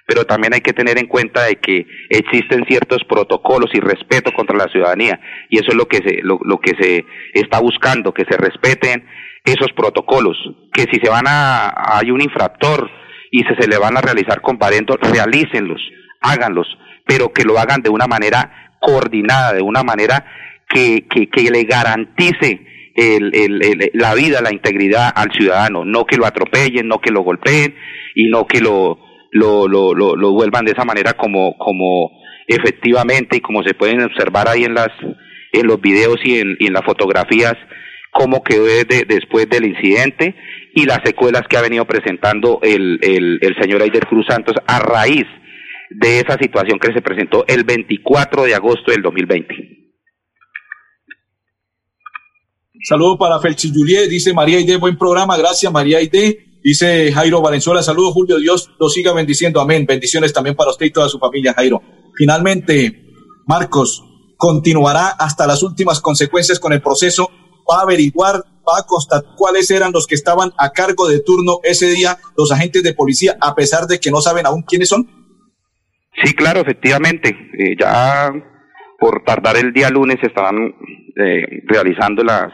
pero 0.08 0.24
también 0.24 0.54
hay 0.54 0.62
que 0.62 0.72
tener 0.72 0.98
en 0.98 1.06
cuenta 1.06 1.44
de 1.44 1.56
que 1.56 1.86
existen 2.08 2.64
ciertos 2.66 3.04
protocolos 3.06 3.68
y 3.74 3.78
respeto 3.78 4.32
contra 4.32 4.56
la 4.56 4.72
ciudadanía, 4.72 5.20
y 5.50 5.58
eso 5.58 5.66
es 5.68 5.74
lo 5.74 5.86
que 5.86 5.98
se, 5.98 6.22
lo, 6.22 6.40
lo 6.44 6.60
que 6.60 6.72
se 6.80 7.04
está 7.34 7.60
buscando, 7.60 8.14
que 8.14 8.24
se 8.24 8.38
respeten 8.38 9.06
esos 9.44 9.70
protocolos, 9.76 10.38
que 10.72 10.86
si 10.90 10.98
se 10.98 11.10
van 11.10 11.26
a, 11.26 11.98
hay 11.98 12.10
un 12.10 12.22
infractor 12.22 12.90
y 13.30 13.42
se, 13.42 13.54
se 13.60 13.68
le 13.68 13.76
van 13.76 13.98
a 13.98 14.00
realizar 14.00 14.40
comparendos, 14.40 14.96
realícenlos, 14.98 15.82
háganlos, 16.22 16.66
pero 17.06 17.30
que 17.30 17.44
lo 17.44 17.58
hagan 17.58 17.82
de 17.82 17.90
una 17.90 18.06
manera 18.06 18.70
coordinada, 18.80 19.52
de 19.52 19.62
una 19.62 19.82
manera 19.82 20.24
que, 20.70 21.06
que, 21.06 21.28
que 21.28 21.50
le 21.50 21.64
garantice 21.64 22.60
el, 22.94 23.30
el, 23.34 23.90
la 23.92 24.14
vida, 24.14 24.40
la 24.40 24.54
integridad 24.54 25.12
al 25.14 25.30
ciudadano, 25.32 25.84
no 25.84 26.06
que 26.06 26.16
lo 26.16 26.24
atropellen, 26.24 26.88
no 26.88 26.98
que 26.98 27.10
lo 27.10 27.20
golpeen 27.20 27.74
y 28.14 28.30
no 28.30 28.46
que 28.46 28.62
lo, 28.62 28.98
lo, 29.30 29.68
lo, 29.68 29.94
lo, 29.94 30.32
vuelvan 30.32 30.64
de 30.64 30.72
esa 30.72 30.84
manera 30.84 31.12
como, 31.14 31.56
como 31.58 32.10
efectivamente 32.46 33.36
y 33.36 33.40
como 33.40 33.62
se 33.62 33.74
pueden 33.74 34.02
observar 34.02 34.48
ahí 34.48 34.64
en 34.64 34.74
las 34.74 34.88
en 35.52 35.66
los 35.66 35.80
videos 35.80 36.16
y 36.24 36.38
en, 36.38 36.56
y 36.58 36.66
en 36.66 36.72
las 36.74 36.84
fotografías 36.84 37.54
cómo 38.12 38.42
quedó 38.42 38.64
después 38.64 39.48
del 39.48 39.66
incidente 39.66 40.34
y 40.74 40.84
las 40.84 41.00
secuelas 41.04 41.42
que 41.48 41.56
ha 41.56 41.62
venido 41.62 41.84
presentando 41.86 42.58
el, 42.62 42.98
el, 43.02 43.38
el 43.40 43.56
señor 43.60 43.82
Aider 43.82 44.06
Cruz 44.06 44.26
Santos 44.28 44.56
a 44.66 44.78
raíz 44.78 45.26
de 45.90 46.20
esa 46.20 46.36
situación 46.40 46.78
que 46.78 46.92
se 46.92 47.00
presentó 47.00 47.44
el 47.46 47.64
24 47.64 48.44
de 48.44 48.54
agosto 48.54 48.90
del 48.92 49.02
2020. 49.02 49.54
Saludos 52.82 53.16
para 53.18 53.40
Felchi 53.40 53.72
Juliet, 53.74 54.08
dice 54.08 54.32
María 54.32 54.58
Aide, 54.58 54.76
buen 54.76 54.96
programa, 54.96 55.36
gracias 55.36 55.72
María 55.72 55.98
Aide. 55.98 56.47
Dice 56.62 57.12
Jairo 57.12 57.40
Valenzuela, 57.40 57.82
saludos 57.82 58.12
Julio, 58.12 58.38
Dios 58.38 58.70
lo 58.78 58.88
siga 58.88 59.12
bendiciendo, 59.12 59.60
amén. 59.60 59.86
Bendiciones 59.86 60.32
también 60.32 60.56
para 60.56 60.70
usted 60.70 60.86
y 60.86 60.90
toda 60.90 61.08
su 61.08 61.18
familia, 61.18 61.54
Jairo. 61.54 61.80
Finalmente, 62.16 63.14
Marcos, 63.46 64.04
continuará 64.36 65.08
hasta 65.08 65.46
las 65.46 65.62
últimas 65.62 66.00
consecuencias 66.00 66.60
con 66.60 66.72
el 66.72 66.82
proceso, 66.82 67.30
va 67.70 67.80
a 67.80 67.82
averiguar, 67.82 68.34
va 68.36 68.78
a 68.78 68.86
constatar 68.86 69.34
cuáles 69.36 69.70
eran 69.70 69.92
los 69.92 70.06
que 70.06 70.14
estaban 70.14 70.52
a 70.58 70.70
cargo 70.70 71.08
de 71.08 71.20
turno 71.20 71.58
ese 71.62 71.86
día, 71.90 72.18
los 72.36 72.50
agentes 72.52 72.82
de 72.82 72.94
policía, 72.94 73.36
a 73.40 73.54
pesar 73.54 73.86
de 73.86 74.00
que 74.00 74.10
no 74.10 74.20
saben 74.20 74.46
aún 74.46 74.62
quiénes 74.62 74.88
son. 74.88 75.06
Sí, 76.24 76.34
claro, 76.34 76.60
efectivamente. 76.60 77.28
Eh, 77.30 77.76
ya 77.78 78.32
por 78.98 79.22
tardar 79.24 79.56
el 79.56 79.72
día 79.72 79.90
lunes 79.90 80.18
estarán 80.22 80.74
eh, 81.16 81.62
realizando 81.66 82.22
las, 82.24 82.52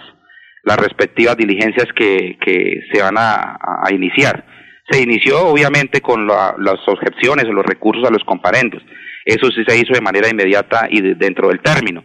las 0.64 0.76
respectivas 0.78 1.36
diligencias 1.36 1.86
que, 1.94 2.38
que 2.40 2.80
se 2.92 3.02
van 3.02 3.16
a, 3.18 3.58
a 3.82 3.92
iniciar. 3.92 4.46
Se 4.90 5.02
inició 5.02 5.46
obviamente 5.46 6.00
con 6.00 6.26
las 6.26 6.78
objeciones 6.86 7.46
o 7.46 7.52
los 7.52 7.64
recursos 7.64 8.04
a 8.06 8.12
los 8.12 8.24
comparendos. 8.24 8.82
Eso 9.24 9.50
sí 9.50 9.62
se 9.66 9.78
hizo 9.78 9.94
de 9.94 10.00
manera 10.00 10.28
inmediata 10.28 10.88
y 10.90 11.00
dentro 11.14 11.48
del 11.48 11.60
término. 11.60 12.04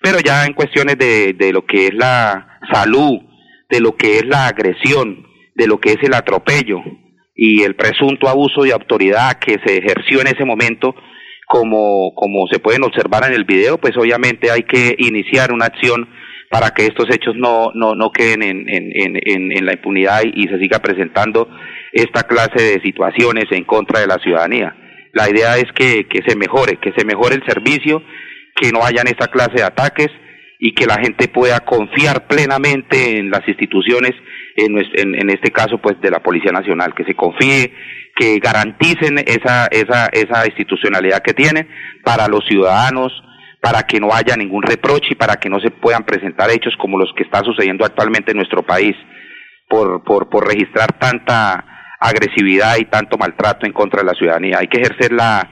Pero 0.00 0.18
ya 0.20 0.46
en 0.46 0.54
cuestiones 0.54 0.96
de, 0.96 1.34
de 1.34 1.52
lo 1.52 1.66
que 1.66 1.88
es 1.88 1.94
la 1.94 2.60
salud, 2.72 3.18
de 3.68 3.80
lo 3.80 3.96
que 3.96 4.18
es 4.18 4.26
la 4.26 4.46
agresión, 4.46 5.26
de 5.54 5.66
lo 5.66 5.80
que 5.80 5.90
es 5.90 5.98
el 6.02 6.14
atropello, 6.14 6.80
y 7.34 7.62
el 7.62 7.74
presunto 7.74 8.28
abuso 8.28 8.62
de 8.62 8.72
autoridad 8.72 9.38
que 9.38 9.58
se 9.64 9.78
ejerció 9.78 10.20
en 10.20 10.28
ese 10.28 10.44
momento, 10.44 10.94
como, 11.46 12.14
como 12.14 12.46
se 12.48 12.60
pueden 12.60 12.84
observar 12.84 13.24
en 13.26 13.34
el 13.34 13.44
video, 13.44 13.78
pues 13.78 13.96
obviamente 13.96 14.50
hay 14.50 14.62
que 14.62 14.94
iniciar 14.98 15.52
una 15.52 15.66
acción 15.66 16.08
para 16.50 16.72
que 16.72 16.84
estos 16.84 17.08
hechos 17.14 17.36
no, 17.36 17.70
no, 17.74 17.94
no 17.94 18.10
queden 18.10 18.42
en, 18.42 18.68
en, 18.68 19.16
en, 19.24 19.52
en 19.56 19.64
la 19.64 19.72
impunidad 19.72 20.22
y, 20.24 20.48
se 20.48 20.58
siga 20.58 20.80
presentando 20.80 21.48
esta 21.92 22.24
clase 22.24 22.60
de 22.60 22.82
situaciones 22.82 23.44
en 23.52 23.62
contra 23.62 24.00
de 24.00 24.08
la 24.08 24.18
ciudadanía. 24.18 24.74
La 25.12 25.30
idea 25.30 25.56
es 25.58 25.66
que, 25.72 26.08
que 26.08 26.22
se 26.26 26.36
mejore, 26.36 26.78
que 26.82 26.92
se 26.96 27.04
mejore 27.04 27.36
el 27.36 27.44
servicio, 27.46 28.02
que 28.56 28.72
no 28.72 28.84
hayan 28.84 29.06
esta 29.06 29.28
clase 29.28 29.58
de 29.58 29.62
ataques 29.62 30.08
y 30.58 30.74
que 30.74 30.86
la 30.86 30.96
gente 31.00 31.28
pueda 31.28 31.60
confiar 31.60 32.26
plenamente 32.26 33.16
en 33.18 33.30
las 33.30 33.46
instituciones 33.46 34.10
en, 34.56 34.76
en, 34.76 35.30
este 35.30 35.52
caso 35.52 35.78
pues 35.78 36.00
de 36.00 36.10
la 36.10 36.18
Policía 36.18 36.50
Nacional, 36.50 36.94
que 36.94 37.04
se 37.04 37.14
confíe, 37.14 37.72
que 38.16 38.40
garanticen 38.40 39.18
esa, 39.18 39.66
esa, 39.70 40.06
esa 40.12 40.46
institucionalidad 40.46 41.22
que 41.22 41.32
tienen 41.32 41.68
para 42.04 42.26
los 42.26 42.44
ciudadanos, 42.46 43.12
para 43.60 43.82
que 43.82 44.00
no 44.00 44.14
haya 44.14 44.36
ningún 44.36 44.62
reproche 44.62 45.08
y 45.10 45.14
para 45.14 45.36
que 45.36 45.50
no 45.50 45.60
se 45.60 45.70
puedan 45.70 46.04
presentar 46.04 46.50
hechos 46.50 46.74
como 46.78 46.98
los 46.98 47.12
que 47.16 47.24
están 47.24 47.44
sucediendo 47.44 47.84
actualmente 47.84 48.30
en 48.30 48.38
nuestro 48.38 48.62
país 48.62 48.96
por, 49.68 50.02
por, 50.02 50.28
por 50.28 50.46
registrar 50.46 50.98
tanta 50.98 51.96
agresividad 52.00 52.76
y 52.78 52.86
tanto 52.86 53.18
maltrato 53.18 53.66
en 53.66 53.72
contra 53.72 54.00
de 54.00 54.06
la 54.06 54.14
ciudadanía. 54.14 54.58
Hay 54.60 54.68
que 54.68 54.80
ejercer 54.80 55.12
la, 55.12 55.48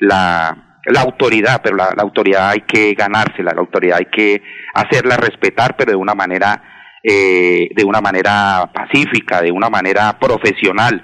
la, 0.00 0.80
la 0.86 1.00
autoridad, 1.00 1.60
pero 1.62 1.76
la, 1.76 1.92
la 1.96 2.02
autoridad 2.02 2.50
hay 2.50 2.62
que 2.62 2.94
ganársela, 2.94 3.52
la 3.54 3.60
autoridad 3.60 3.98
hay 3.98 4.06
que 4.06 4.42
hacerla 4.74 5.16
respetar, 5.16 5.76
pero 5.76 5.92
de 5.92 5.96
una 5.96 6.14
manera 6.14 6.62
eh, 7.04 7.70
de 7.74 7.84
una 7.84 8.00
manera 8.00 8.70
pacífica, 8.72 9.42
de 9.42 9.50
una 9.50 9.68
manera 9.68 10.20
profesional, 10.20 11.02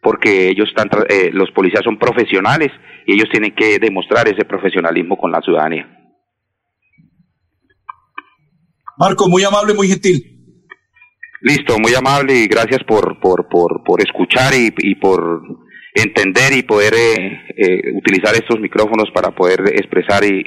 porque 0.00 0.48
ellos 0.48 0.68
están, 0.68 0.88
eh, 1.08 1.30
los 1.32 1.50
policías 1.50 1.82
son 1.82 1.98
profesionales 1.98 2.70
y 3.06 3.14
ellos 3.14 3.28
tienen 3.30 3.54
que 3.54 3.78
demostrar 3.78 4.28
ese 4.28 4.44
profesionalismo 4.44 5.16
con 5.16 5.30
la 5.30 5.40
ciudadanía. 5.40 5.88
Marco, 8.98 9.28
muy 9.28 9.42
amable, 9.44 9.74
muy 9.74 9.88
gentil. 9.88 10.22
Listo, 11.40 11.78
muy 11.78 11.94
amable 11.94 12.34
y 12.34 12.46
gracias 12.46 12.84
por, 12.84 13.18
por, 13.20 13.48
por, 13.48 13.82
por 13.84 14.00
escuchar 14.00 14.54
y, 14.54 14.72
y 14.78 14.94
por 14.94 15.42
entender 15.94 16.52
y 16.56 16.62
poder 16.62 16.94
eh, 16.94 17.40
eh, 17.56 17.92
utilizar 17.94 18.34
estos 18.34 18.60
micrófonos 18.60 19.10
para 19.12 19.32
poder 19.32 19.60
expresar 19.74 20.24
y, 20.24 20.44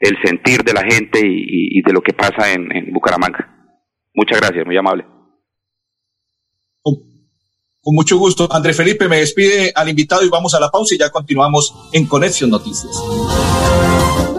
el 0.00 0.16
sentir 0.22 0.62
de 0.62 0.72
la 0.72 0.82
gente 0.82 1.20
y, 1.20 1.78
y 1.78 1.82
de 1.82 1.92
lo 1.92 2.00
que 2.00 2.12
pasa 2.12 2.52
en, 2.52 2.74
en 2.74 2.92
Bucaramanga. 2.92 3.72
Muchas 4.14 4.40
gracias, 4.40 4.66
muy 4.66 4.76
amable. 4.76 5.15
Con, 7.86 7.94
mucho 7.94 8.18
gusto. 8.18 8.48
André 8.50 8.74
Felipe 8.74 9.08
me 9.08 9.18
despide 9.18 9.70
al 9.74 9.88
invitado 9.88 10.24
y 10.24 10.28
vamos 10.28 10.54
a 10.54 10.60
la 10.60 10.70
pausa 10.70 10.96
y 10.96 10.98
ya 10.98 11.10
continuamos 11.10 11.72
en 11.92 12.06
Conexión 12.06 12.50
Noticias. 12.50 12.90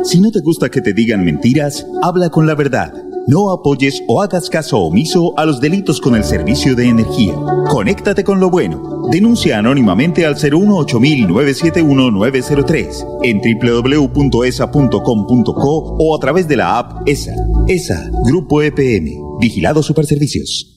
Si 0.04 0.20
no 0.20 0.32
te 0.32 0.42
gusta 0.42 0.70
que 0.70 0.82
te 0.82 0.92
digan 0.94 1.24
mentiras, 1.24 1.86
habla 2.02 2.30
con 2.30 2.46
la 2.46 2.56
verdad. 2.56 2.92
No 3.28 3.52
apoyes 3.52 4.04
o 4.08 4.22
hagas 4.22 4.50
caso 4.50 4.80
omiso 4.80 5.38
a 5.38 5.46
los 5.46 5.62
delitos 5.62 6.00
con 6.00 6.16
el 6.16 6.24
servicio 6.24 6.76
de 6.76 6.88
energía. 6.88 7.36
Conéctate 7.70 8.24
con 8.24 8.40
lo 8.40 8.50
bueno. 8.50 9.10
Denuncia 9.12 9.60
anónimamente 9.60 10.26
al 10.26 10.36
018-971-903 10.36 13.20
en 13.24 13.42
www.esa.com.co 13.62 15.96
o 16.00 16.16
a 16.16 16.20
través 16.20 16.48
de 16.48 16.56
la 16.58 16.78
app 16.80 17.08
ESA. 17.08 17.36
ESA, 17.68 18.10
Grupo 18.26 18.62
EPM. 18.62 19.40
Vigilado 19.40 19.84
Superservicios. 19.84 20.77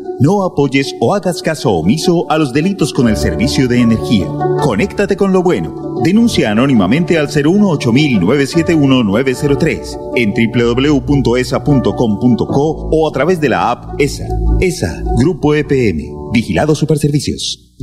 No 0.21 0.43
apoyes 0.43 0.93
o 0.99 1.15
hagas 1.15 1.41
caso 1.41 1.71
omiso 1.71 2.29
a 2.29 2.37
los 2.37 2.53
delitos 2.53 2.93
con 2.93 3.09
el 3.09 3.17
servicio 3.17 3.67
de 3.67 3.79
energía. 3.79 4.27
Conéctate 4.61 5.17
con 5.17 5.33
lo 5.33 5.41
bueno. 5.41 5.99
Denuncia 6.03 6.51
anónimamente 6.51 7.17
al 7.17 7.29
018-971-903 7.29 10.13
en 10.15 10.31
www.esa.com.co 10.53 12.89
o 12.91 13.09
a 13.09 13.11
través 13.11 13.41
de 13.41 13.49
la 13.49 13.71
app 13.71 13.99
ESA. 13.99 14.27
ESA, 14.59 15.01
Grupo 15.17 15.55
EPM. 15.55 16.31
Vigilado 16.31 16.75
Superservicios. 16.75 17.73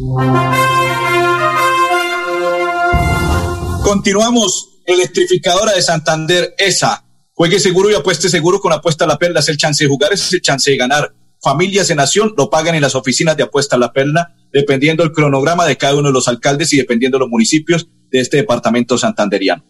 Continuamos. 3.83 4.69
Electrificadora 4.87 5.73
de 5.73 5.83
Santander, 5.83 6.55
ESA. 6.57 7.05
Juegue 7.33 7.59
seguro 7.59 7.91
y 7.91 7.95
apueste 7.95 8.29
seguro 8.29 8.61
con 8.61 8.73
Apuesta 8.73 9.07
a 9.07 9.09
la 9.09 9.19
Perla. 9.19 9.41
Es 9.41 9.49
el 9.49 9.57
chance 9.57 9.83
de 9.83 9.91
jugar, 9.91 10.13
es 10.13 10.33
el 10.33 10.41
chance 10.41 10.71
de 10.71 10.77
ganar. 10.77 11.18
Familias 11.41 11.91
en 11.91 11.99
Nación 11.99 12.35
lo 12.37 12.51
pagan 12.51 12.75
en 12.75 12.83
las 12.83 12.95
oficinas 12.95 13.37
de 13.37 13.45
Apuesta 13.45 13.77
a 13.77 13.79
la 13.79 13.93
Perla, 13.93 14.35
dependiendo 14.53 15.05
el 15.05 15.13
cronograma 15.13 15.67
de 15.67 15.77
cada 15.77 15.95
uno 15.95 16.09
de 16.09 16.15
los 16.15 16.29
alcaldes 16.29 16.73
y 16.73 16.77
dependiendo 16.77 17.19
de 17.19 17.21
los 17.21 17.31
municipios 17.31 17.89
de 18.11 18.21
este 18.21 18.39
departamento 18.39 18.99
santanderiano. 18.99 19.65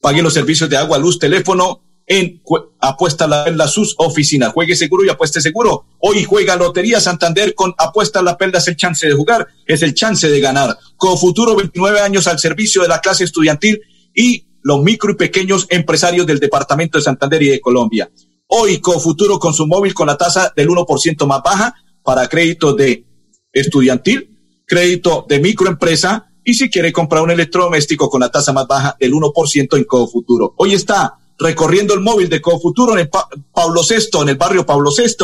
Pague 0.00 0.22
los 0.22 0.32
servicios 0.32 0.70
de 0.70 0.78
agua, 0.78 0.98
luz, 0.98 1.18
teléfono 1.18 1.82
en 2.06 2.42
Apuesta 2.80 3.28
la 3.28 3.44
Perla, 3.44 3.68
sus 3.68 3.94
oficinas. 3.98 4.52
Juegue 4.52 4.74
seguro 4.74 5.04
y 5.04 5.08
apueste 5.08 5.40
seguro. 5.40 5.86
Hoy 6.00 6.24
juega 6.24 6.56
Lotería 6.56 7.00
Santander 7.00 7.54
con 7.54 7.72
Apuesta 7.78 8.20
la 8.20 8.36
Perla. 8.36 8.58
Es 8.58 8.66
el 8.66 8.76
chance 8.76 9.06
de 9.06 9.12
jugar, 9.12 9.46
es 9.64 9.82
el 9.82 9.94
chance 9.94 10.28
de 10.28 10.40
ganar. 10.40 10.76
Con 10.96 11.16
futuro 11.16 11.54
29 11.54 12.00
años 12.00 12.26
al 12.26 12.40
servicio 12.40 12.82
de 12.82 12.88
la 12.88 13.00
clase 13.00 13.22
estudiantil 13.22 13.80
y 14.12 14.46
los 14.62 14.82
micro 14.82 15.12
y 15.12 15.16
pequeños 15.16 15.66
empresarios 15.70 16.26
del 16.26 16.40
departamento 16.40 16.98
de 16.98 17.04
Santander 17.04 17.42
y 17.42 17.48
de 17.50 17.60
Colombia. 17.60 18.10
Hoy 18.52 18.80
Cofuturo 18.80 19.38
con 19.38 19.54
su 19.54 19.68
móvil 19.68 19.94
con 19.94 20.08
la 20.08 20.16
tasa 20.16 20.52
del 20.56 20.68
1% 20.68 21.24
más 21.24 21.40
baja 21.40 21.72
para 22.02 22.28
crédito 22.28 22.72
de 22.72 23.06
estudiantil, 23.52 24.36
crédito 24.66 25.24
de 25.28 25.38
microempresa 25.38 26.32
y 26.44 26.54
si 26.54 26.68
quiere 26.68 26.90
comprar 26.90 27.22
un 27.22 27.30
electrodoméstico 27.30 28.10
con 28.10 28.20
la 28.20 28.28
tasa 28.28 28.52
más 28.52 28.66
baja 28.66 28.96
del 28.98 29.12
1% 29.12 29.76
en 29.76 29.84
Cofuturo. 29.84 30.54
Hoy 30.56 30.74
está 30.74 31.20
recorriendo 31.38 31.94
el 31.94 32.00
móvil 32.00 32.28
de 32.28 32.40
Cofuturo 32.40 32.94
en 32.94 32.98
el 32.98 33.08
Pablo 33.08 33.82
VI, 33.88 34.22
en 34.22 34.28
el 34.30 34.36
barrio 34.36 34.66
Pablo 34.66 34.90
VI 34.90 35.14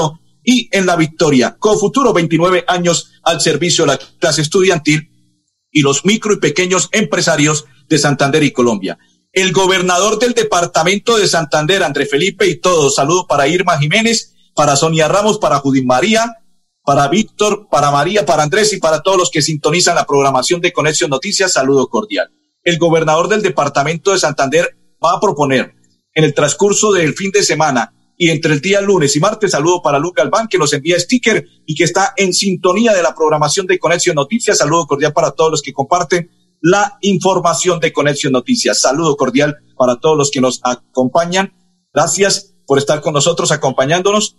y 0.44 0.68
en 0.70 0.86
La 0.86 0.94
Victoria. 0.94 1.56
Cofuturo, 1.58 2.12
29 2.12 2.64
años 2.68 3.10
al 3.24 3.40
servicio 3.40 3.84
de 3.84 3.94
la 3.94 3.98
clase 4.20 4.42
estudiantil 4.42 5.10
y 5.72 5.80
los 5.80 6.04
micro 6.04 6.32
y 6.32 6.36
pequeños 6.36 6.88
empresarios 6.92 7.64
de 7.88 7.98
Santander 7.98 8.44
y 8.44 8.52
Colombia. 8.52 8.98
El 9.36 9.52
gobernador 9.52 10.18
del 10.18 10.32
departamento 10.32 11.18
de 11.18 11.28
Santander, 11.28 11.82
André 11.82 12.06
Felipe 12.06 12.46
y 12.46 12.58
todos. 12.58 12.94
Saludo 12.94 13.26
para 13.26 13.46
Irma 13.46 13.76
Jiménez, 13.76 14.34
para 14.54 14.76
Sonia 14.76 15.08
Ramos, 15.08 15.38
para 15.38 15.58
Judith 15.58 15.84
María, 15.84 16.36
para 16.82 17.06
Víctor, 17.08 17.68
para 17.70 17.90
María, 17.90 18.24
para 18.24 18.44
Andrés 18.44 18.72
y 18.72 18.78
para 18.78 19.02
todos 19.02 19.18
los 19.18 19.30
que 19.30 19.42
sintonizan 19.42 19.94
la 19.94 20.06
programación 20.06 20.62
de 20.62 20.72
Conexión 20.72 21.10
Noticias. 21.10 21.52
Saludo 21.52 21.88
cordial. 21.88 22.30
El 22.64 22.78
gobernador 22.78 23.28
del 23.28 23.42
departamento 23.42 24.12
de 24.12 24.18
Santander 24.18 24.74
va 25.04 25.18
a 25.18 25.20
proponer 25.20 25.74
en 26.14 26.24
el 26.24 26.32
transcurso 26.32 26.90
del 26.92 27.12
fin 27.12 27.30
de 27.30 27.42
semana 27.42 27.92
y 28.16 28.30
entre 28.30 28.54
el 28.54 28.62
día 28.62 28.80
lunes 28.80 29.16
y 29.16 29.20
martes, 29.20 29.50
saludo 29.50 29.82
para 29.82 29.98
Luca 29.98 30.22
Albán, 30.22 30.48
que 30.48 30.56
nos 30.56 30.72
envía 30.72 30.98
sticker 30.98 31.46
y 31.66 31.74
que 31.74 31.84
está 31.84 32.14
en 32.16 32.32
sintonía 32.32 32.94
de 32.94 33.02
la 33.02 33.14
programación 33.14 33.66
de 33.66 33.78
Conexión 33.78 34.16
Noticias. 34.16 34.56
Saludo 34.56 34.86
cordial 34.86 35.12
para 35.12 35.32
todos 35.32 35.50
los 35.50 35.60
que 35.60 35.74
comparten 35.74 36.30
la 36.60 36.98
información 37.00 37.80
de 37.80 37.92
Conexión 37.92 38.32
Noticias. 38.32 38.80
Saludo 38.80 39.16
cordial 39.16 39.58
para 39.76 39.96
todos 39.96 40.16
los 40.16 40.30
que 40.30 40.40
nos 40.40 40.60
acompañan. 40.62 41.52
Gracias 41.92 42.54
por 42.66 42.78
estar 42.78 43.00
con 43.00 43.14
nosotros 43.14 43.52
acompañándonos. 43.52 44.36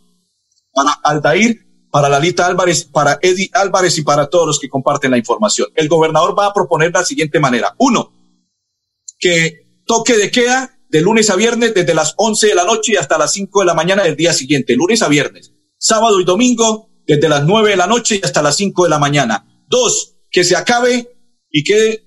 Para 0.73 0.91
Aldair, 1.03 1.65
para 1.91 2.10
Lalita 2.10 2.45
Álvarez, 2.45 2.86
para 2.86 3.17
Eddie 3.21 3.49
Álvarez 3.53 3.97
y 3.97 4.03
para 4.03 4.27
todos 4.30 4.47
los 4.47 4.60
que 4.60 4.69
comparten 4.69 5.12
la 5.12 5.17
información. 5.17 5.67
El 5.75 5.88
gobernador 5.88 6.38
va 6.38 6.47
a 6.47 6.53
proponer 6.53 6.91
la 6.93 7.06
siguiente 7.06 7.39
manera. 7.39 7.73
Uno, 7.80 8.12
que 9.19 9.82
toque 9.86 10.17
de 10.17 10.30
queda 10.30 10.77
de 10.89 11.01
lunes 11.01 11.30
a 11.30 11.36
viernes 11.36 11.73
desde 11.73 11.93
las 11.93 12.13
11 12.17 12.47
de 12.47 12.56
la 12.56 12.63
noche 12.63 12.93
y 12.93 12.95
hasta 12.97 13.17
las 13.17 13.34
5 13.34 13.62
de 13.62 13.65
la 13.65 13.73
mañana 13.73 14.03
del 14.03 14.15
día 14.15 14.34
siguiente, 14.34 14.75
lunes 14.75 15.01
a 15.01 15.08
viernes. 15.08 15.53
Sábado 15.77 16.19
y 16.19 16.25
domingo 16.25 16.89
desde 17.06 17.30
las 17.30 17.45
9 17.45 17.71
de 17.71 17.77
la 17.77 17.88
noche 17.88 18.19
y 18.21 18.25
hasta 18.25 18.41
las 18.41 18.56
5 18.58 18.84
de 18.84 18.89
la 18.89 18.99
mañana. 18.99 19.65
Dos, 19.67 20.15
que 20.30 20.43
se 20.43 20.56
acabe 20.56 21.10
y 21.49 21.63
quede 21.63 22.07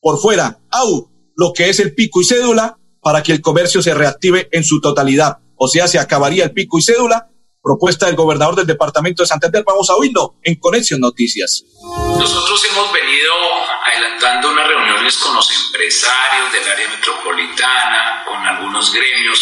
por 0.00 0.20
fuera, 0.20 0.58
au, 0.70 1.10
lo 1.36 1.52
que 1.52 1.68
es 1.68 1.80
el 1.80 1.94
pico 1.94 2.20
y 2.20 2.24
cédula 2.24 2.78
para 3.02 3.22
que 3.22 3.32
el 3.32 3.40
comercio 3.40 3.82
se 3.82 3.94
reactive 3.94 4.48
en 4.52 4.64
su 4.64 4.80
totalidad. 4.80 5.38
O 5.56 5.68
sea, 5.68 5.88
se 5.88 5.98
acabaría 5.98 6.44
el 6.44 6.52
pico 6.52 6.78
y 6.78 6.82
cédula. 6.82 7.28
Propuesta 7.62 8.06
del 8.06 8.16
gobernador 8.16 8.56
del 8.56 8.66
departamento 8.66 9.22
de 9.22 9.26
Santander. 9.26 9.62
Vamos 9.66 9.90
a 9.90 9.94
oírlo 9.94 10.36
en 10.42 10.54
Conexión 10.56 11.00
Noticias. 11.00 11.64
Nosotros 11.82 12.64
hemos 12.70 12.90
venido 12.92 13.32
adelantando 13.84 14.50
unas 14.50 14.66
reuniones 14.66 15.16
con 15.18 15.34
los 15.34 15.50
empresarios 15.50 16.52
del 16.52 16.72
área 16.72 16.88
metropolitana, 16.88 18.24
con 18.26 18.36
algunos 18.46 18.92
gremios 18.92 19.38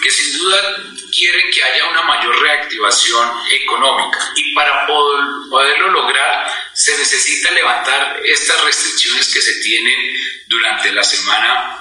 que 0.00 0.10
sin 0.10 0.38
duda 0.38 0.76
quieren 1.14 1.50
que 1.52 1.64
haya 1.64 1.88
una 1.88 2.02
mayor 2.02 2.40
reactivación 2.40 3.30
económica. 3.50 4.32
Y 4.36 4.54
para 4.54 4.86
poderlo 4.86 5.88
lograr 5.88 6.52
se 6.74 6.96
necesita 6.96 7.50
levantar 7.52 8.20
estas 8.24 8.64
restricciones 8.64 9.32
que 9.32 9.40
se 9.40 9.60
tienen 9.62 10.16
durante 10.46 10.92
la 10.92 11.04
semana 11.04 11.80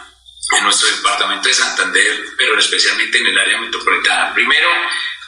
en 0.58 0.64
nuestro 0.64 0.90
departamento 0.90 1.48
de 1.48 1.54
Santander, 1.54 2.26
pero 2.38 2.60
especialmente 2.60 3.18
en 3.18 3.28
el 3.28 3.38
área 3.38 3.60
metropolitana. 3.60 4.34
Primero, 4.34 4.70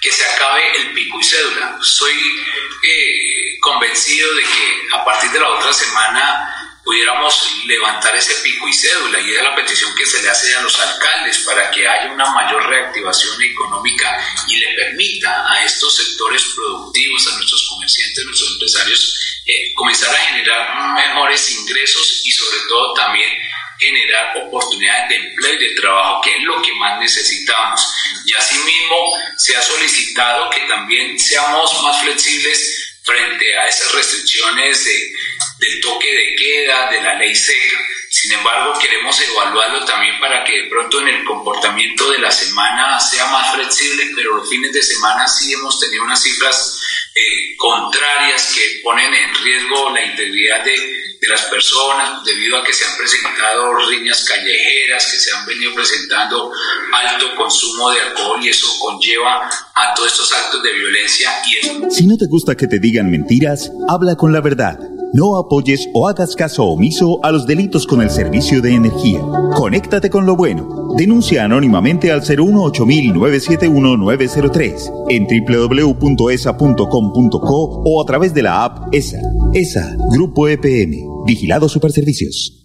que 0.02 0.12
se 0.12 0.26
acabe 0.26 0.62
el 0.78 0.94
pico 0.94 1.20
y 1.20 1.24
cédula. 1.24 1.80
Soy 1.82 2.14
eh, 2.14 3.58
convencido 3.60 4.34
de 4.36 4.44
que 4.44 4.88
a 4.94 5.04
partir 5.04 5.32
de 5.32 5.40
la 5.40 5.50
otra 5.50 5.74
semana 5.74 6.65
pudiéramos 6.86 7.66
levantar 7.66 8.16
ese 8.16 8.36
pico 8.44 8.68
y 8.68 8.74
cédula 8.74 9.20
y 9.20 9.32
es 9.32 9.42
la 9.42 9.56
petición 9.56 9.94
que 9.96 10.06
se 10.06 10.22
le 10.22 10.30
hace 10.30 10.56
a 10.56 10.62
los 10.62 10.80
alcaldes 10.80 11.40
para 11.40 11.72
que 11.72 11.88
haya 11.88 12.12
una 12.12 12.30
mayor 12.32 12.64
reactivación 12.70 13.42
económica 13.42 14.24
y 14.48 14.58
le 14.58 14.74
permita 14.76 15.52
a 15.52 15.66
estos 15.66 15.98
sectores 15.98 16.44
productivos, 16.56 17.28
a 17.28 17.36
nuestros 17.38 17.68
comerciantes, 17.70 18.24
a 18.24 18.28
nuestros 18.28 18.52
empresarios, 18.52 19.42
eh, 19.48 19.74
comenzar 19.74 20.14
a 20.14 20.20
generar 20.20 20.94
mejores 20.96 21.52
ingresos 21.52 22.22
y 22.24 22.32
sobre 22.32 22.58
todo 22.70 22.94
también 22.94 23.34
generar 23.80 24.38
oportunidades 24.38 25.10
de 25.10 25.16
empleo 25.16 25.54
y 25.54 25.68
de 25.68 25.76
trabajo, 25.82 26.22
que 26.22 26.38
es 26.38 26.44
lo 26.44 26.62
que 26.62 26.74
más 26.74 27.00
necesitamos. 27.00 27.82
Y 28.26 28.34
asimismo 28.36 28.96
se 29.38 29.58
ha 29.58 29.62
solicitado 29.62 30.50
que 30.52 30.62
también 30.62 31.20
seamos 31.20 31.82
más 31.82 32.00
flexibles 32.02 32.95
frente 33.06 33.58
a 33.58 33.68
esas 33.68 33.94
restricciones 33.94 34.84
del 34.84 35.82
toque 35.82 36.12
de 36.12 36.36
queda, 36.36 36.92
de 36.92 37.02
la 37.02 37.14
ley 37.20 37.36
seca. 37.36 37.80
Sin 38.16 38.32
embargo, 38.32 38.72
queremos 38.80 39.20
evaluarlo 39.20 39.84
también 39.84 40.18
para 40.22 40.42
que 40.46 40.54
de 40.54 40.70
pronto 40.70 41.02
en 41.02 41.10
el 41.10 41.26
comportamiento 41.26 42.10
de 42.12 42.20
la 42.20 42.32
semana 42.32 42.98
sea 42.98 43.26
más 43.26 43.54
flexible, 43.54 44.10
pero 44.16 44.38
los 44.38 44.50
fines 44.50 44.72
de 44.72 44.82
semana 44.82 45.28
sí 45.28 45.52
hemos 45.52 45.78
tenido 45.82 46.06
unas 46.06 46.24
cifras 46.24 46.80
eh, 47.14 47.58
contrarias 47.58 48.54
que 48.56 48.80
ponen 48.82 49.14
en 49.14 49.36
riesgo 49.44 49.90
la 49.90 50.06
integridad 50.06 50.64
de, 50.64 50.72
de 50.72 51.28
las 51.28 51.42
personas 51.44 52.24
debido 52.24 52.58
a 52.58 52.64
que 52.64 52.72
se 52.72 52.86
han 52.86 52.96
presentado 52.96 53.76
riñas 53.90 54.24
callejeras, 54.24 55.12
que 55.12 55.20
se 55.20 55.36
han 55.36 55.46
venido 55.46 55.74
presentando 55.74 56.54
alto 56.94 57.36
consumo 57.36 57.92
de 57.92 58.00
alcohol 58.00 58.40
y 58.42 58.48
eso 58.48 58.68
conlleva 58.80 59.50
a 59.76 59.94
todos 59.94 60.14
estos 60.14 60.32
actos 60.32 60.64
de 60.64 60.72
violencia. 60.72 61.32
Y 61.46 61.92
Si 61.92 62.08
no 62.08 62.16
te 62.16 62.28
gusta 62.28 62.56
que 62.56 62.68
te 62.68 62.80
digan 62.80 63.12
mentiras, 63.12 63.70
habla 63.90 64.16
con 64.16 64.32
la 64.32 64.40
verdad. 64.40 64.80
No 65.16 65.38
apoyes 65.38 65.88
o 65.94 66.10
hagas 66.10 66.36
caso 66.36 66.66
omiso 66.66 67.24
a 67.24 67.32
los 67.32 67.48
delitos 67.48 67.88
con 67.88 68.02
el 68.02 68.10
servicio 68.10 68.62
de 68.62 68.74
energía. 68.74 69.22
Conéctate 69.56 70.10
con 70.10 70.26
lo 70.26 70.36
bueno. 70.36 70.94
Denuncia 70.98 71.46
anónimamente 71.46 72.12
al 72.12 72.22
018-971-903 72.22 75.06
en 75.08 75.26
www.esa.com.co 75.48 77.84
o 77.86 78.04
a 78.04 78.06
través 78.06 78.34
de 78.34 78.42
la 78.42 78.66
app 78.66 78.94
ESA. 78.94 79.22
ESA, 79.54 79.96
Grupo 80.12 80.50
EPM. 80.50 81.24
Vigilado 81.26 81.70
Superservicios. 81.70 82.65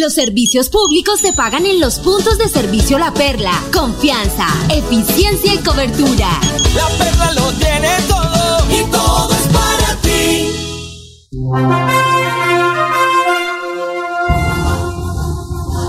Los 0.00 0.14
servicios 0.14 0.68
públicos 0.68 1.18
se 1.18 1.32
pagan 1.32 1.66
en 1.66 1.80
los 1.80 1.98
puntos 1.98 2.38
de 2.38 2.48
servicio 2.48 2.98
La 2.98 3.12
Perla. 3.12 3.50
Confianza, 3.72 4.46
eficiencia 4.70 5.54
y 5.54 5.58
cobertura. 5.58 6.38
La 6.76 6.88
Perla 6.96 7.32
lo 7.32 7.52
tiene 7.54 7.88
todo 8.06 8.64
y 8.70 8.84
todo 8.92 9.32
es 9.32 9.48
para 9.48 10.00
ti. 10.00 10.46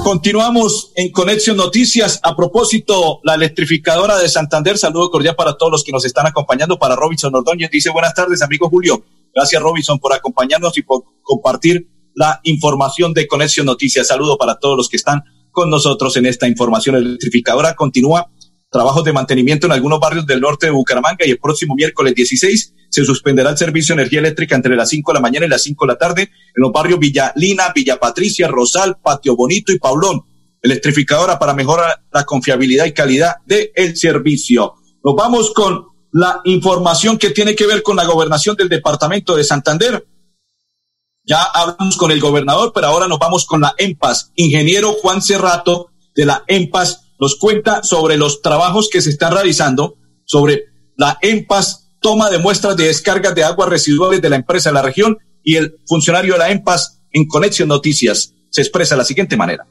Continuamos 0.03 0.91
en 0.95 1.11
Conexión 1.11 1.57
Noticias. 1.57 2.19
A 2.23 2.35
propósito, 2.35 3.19
la 3.23 3.35
electrificadora 3.35 4.17
de 4.17 4.27
Santander, 4.27 4.79
saludo 4.79 5.11
cordial 5.11 5.35
para 5.35 5.55
todos 5.55 5.71
los 5.71 5.83
que 5.83 5.91
nos 5.91 6.03
están 6.03 6.25
acompañando. 6.25 6.79
Para 6.79 6.95
Robinson 6.95 7.35
Ordóñez 7.35 7.69
dice 7.69 7.91
buenas 7.91 8.15
tardes, 8.15 8.41
amigo 8.41 8.69
Julio. 8.69 9.03
Gracias, 9.35 9.61
Robinson, 9.61 9.99
por 9.99 10.13
acompañarnos 10.13 10.75
y 10.79 10.81
por 10.81 11.03
compartir 11.21 11.98
la 12.19 12.41
información 12.43 13.13
de 13.13 13.27
Conexión 13.27 13.65
Noticias. 13.65 14.07
Saludo 14.07 14.37
para 14.37 14.59
todos 14.59 14.75
los 14.75 14.89
que 14.89 14.97
están 14.97 15.23
con 15.51 15.69
nosotros 15.69 16.17
en 16.17 16.25
esta 16.25 16.49
información 16.49 16.97
electrificadora. 16.97 17.75
Continúa 17.75 18.29
trabajos 18.69 19.05
de 19.05 19.13
mantenimiento 19.13 19.67
en 19.67 19.71
algunos 19.71 20.01
barrios 20.01 20.27
del 20.27 20.41
norte 20.41 20.65
de 20.65 20.73
Bucaramanga 20.73 21.25
y 21.25 21.31
el 21.31 21.39
próximo 21.39 21.75
miércoles 21.75 22.13
16 22.13 22.73
se 22.89 23.05
suspenderá 23.05 23.51
el 23.51 23.57
servicio 23.57 23.95
de 23.95 24.01
energía 24.01 24.19
eléctrica 24.19 24.57
entre 24.57 24.75
las 24.75 24.89
5 24.89 25.13
de 25.13 25.13
la 25.13 25.21
mañana 25.21 25.45
y 25.45 25.49
las 25.49 25.63
5 25.63 25.85
de 25.85 25.93
la 25.93 25.97
tarde 25.97 26.23
en 26.23 26.61
los 26.61 26.73
barrios 26.73 26.99
Villa 26.99 27.31
Lina, 27.37 27.71
Villa 27.73 27.97
Patricia, 27.97 28.49
Rosal, 28.49 28.97
Patio 29.01 29.37
Bonito 29.37 29.71
y 29.71 29.79
Paulón. 29.79 30.25
Electrificadora 30.61 31.39
para 31.39 31.53
mejorar 31.53 32.03
la 32.11 32.25
confiabilidad 32.25 32.83
y 32.83 32.91
calidad 32.91 33.35
del 33.45 33.95
servicio. 33.95 34.73
Nos 35.05 35.15
vamos 35.15 35.53
con 35.53 35.85
la 36.11 36.41
información 36.43 37.17
que 37.17 37.29
tiene 37.29 37.55
que 37.55 37.65
ver 37.65 37.81
con 37.81 37.95
la 37.95 38.03
gobernación 38.03 38.57
del 38.57 38.67
departamento 38.67 39.37
de 39.37 39.45
Santander. 39.45 40.05
Ya 41.29 41.43
hablamos 41.43 41.95
con 41.95 42.09
el 42.09 42.19
gobernador, 42.19 42.71
pero 42.73 42.87
ahora 42.87 43.07
nos 43.07 43.19
vamos 43.19 43.45
con 43.45 43.61
la 43.61 43.75
EMPAS. 43.77 44.31
Ingeniero 44.33 44.93
Juan 44.93 45.21
Cerrato 45.21 45.91
de 46.15 46.25
la 46.25 46.43
EMPAS 46.47 47.11
nos 47.19 47.35
cuenta 47.35 47.83
sobre 47.83 48.17
los 48.17 48.41
trabajos 48.41 48.89
que 48.91 48.99
se 48.99 49.11
están 49.11 49.33
realizando, 49.33 49.93
sobre 50.25 50.63
la 50.97 51.19
EMPAS 51.21 51.91
toma 52.01 52.31
de 52.31 52.39
muestras 52.39 52.75
de 52.77 52.85
descargas 52.85 53.35
de 53.35 53.43
aguas 53.43 53.69
residuales 53.69 54.23
de 54.23 54.29
la 54.31 54.37
empresa 54.37 54.69
de 54.69 54.73
la 54.73 54.81
región 54.81 55.19
y 55.43 55.57
el 55.57 55.75
funcionario 55.85 56.33
de 56.33 56.39
la 56.39 56.49
EMPAS 56.49 57.01
en 57.11 57.27
Conexión 57.27 57.69
Noticias 57.69 58.33
se 58.49 58.61
expresa 58.61 58.95
de 58.95 58.99
la 58.99 59.05
siguiente 59.05 59.37
manera. 59.37 59.67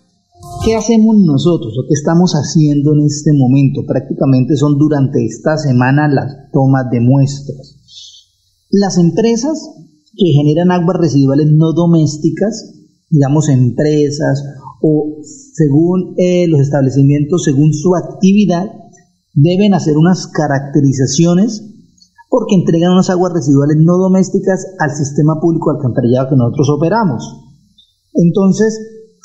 ¿Qué 0.64 0.76
hacemos 0.76 1.16
nosotros 1.18 1.74
o 1.76 1.82
qué 1.88 1.94
estamos 1.94 2.34
haciendo 2.34 2.92
en 2.94 3.04
este 3.04 3.32
momento? 3.34 3.82
Prácticamente 3.84 4.56
son 4.56 4.78
durante 4.78 5.26
esta 5.26 5.58
semana 5.58 6.06
las 6.06 6.52
tomas 6.52 6.88
de 6.92 7.00
muestras. 7.00 7.74
Las 8.70 8.96
empresas 8.96 9.58
que 10.18 10.32
generan 10.32 10.72
aguas 10.72 10.98
residuales 10.98 11.46
no 11.52 11.72
domésticas, 11.72 12.74
digamos 13.08 13.48
empresas 13.48 14.42
o 14.82 15.22
según 15.22 16.14
eh, 16.18 16.46
los 16.48 16.60
establecimientos, 16.60 17.44
según 17.44 17.72
su 17.72 17.94
actividad, 17.94 18.66
deben 19.34 19.74
hacer 19.74 19.96
unas 19.96 20.26
caracterizaciones 20.26 21.64
porque 22.28 22.56
entregan 22.56 22.92
unas 22.92 23.10
aguas 23.10 23.32
residuales 23.32 23.78
no 23.78 23.96
domésticas 23.96 24.66
al 24.80 24.90
sistema 24.90 25.40
público 25.40 25.70
alcantarillado 25.70 26.28
que 26.28 26.36
nosotros 26.36 26.68
operamos. 26.76 27.22
Entonces, 28.12 28.76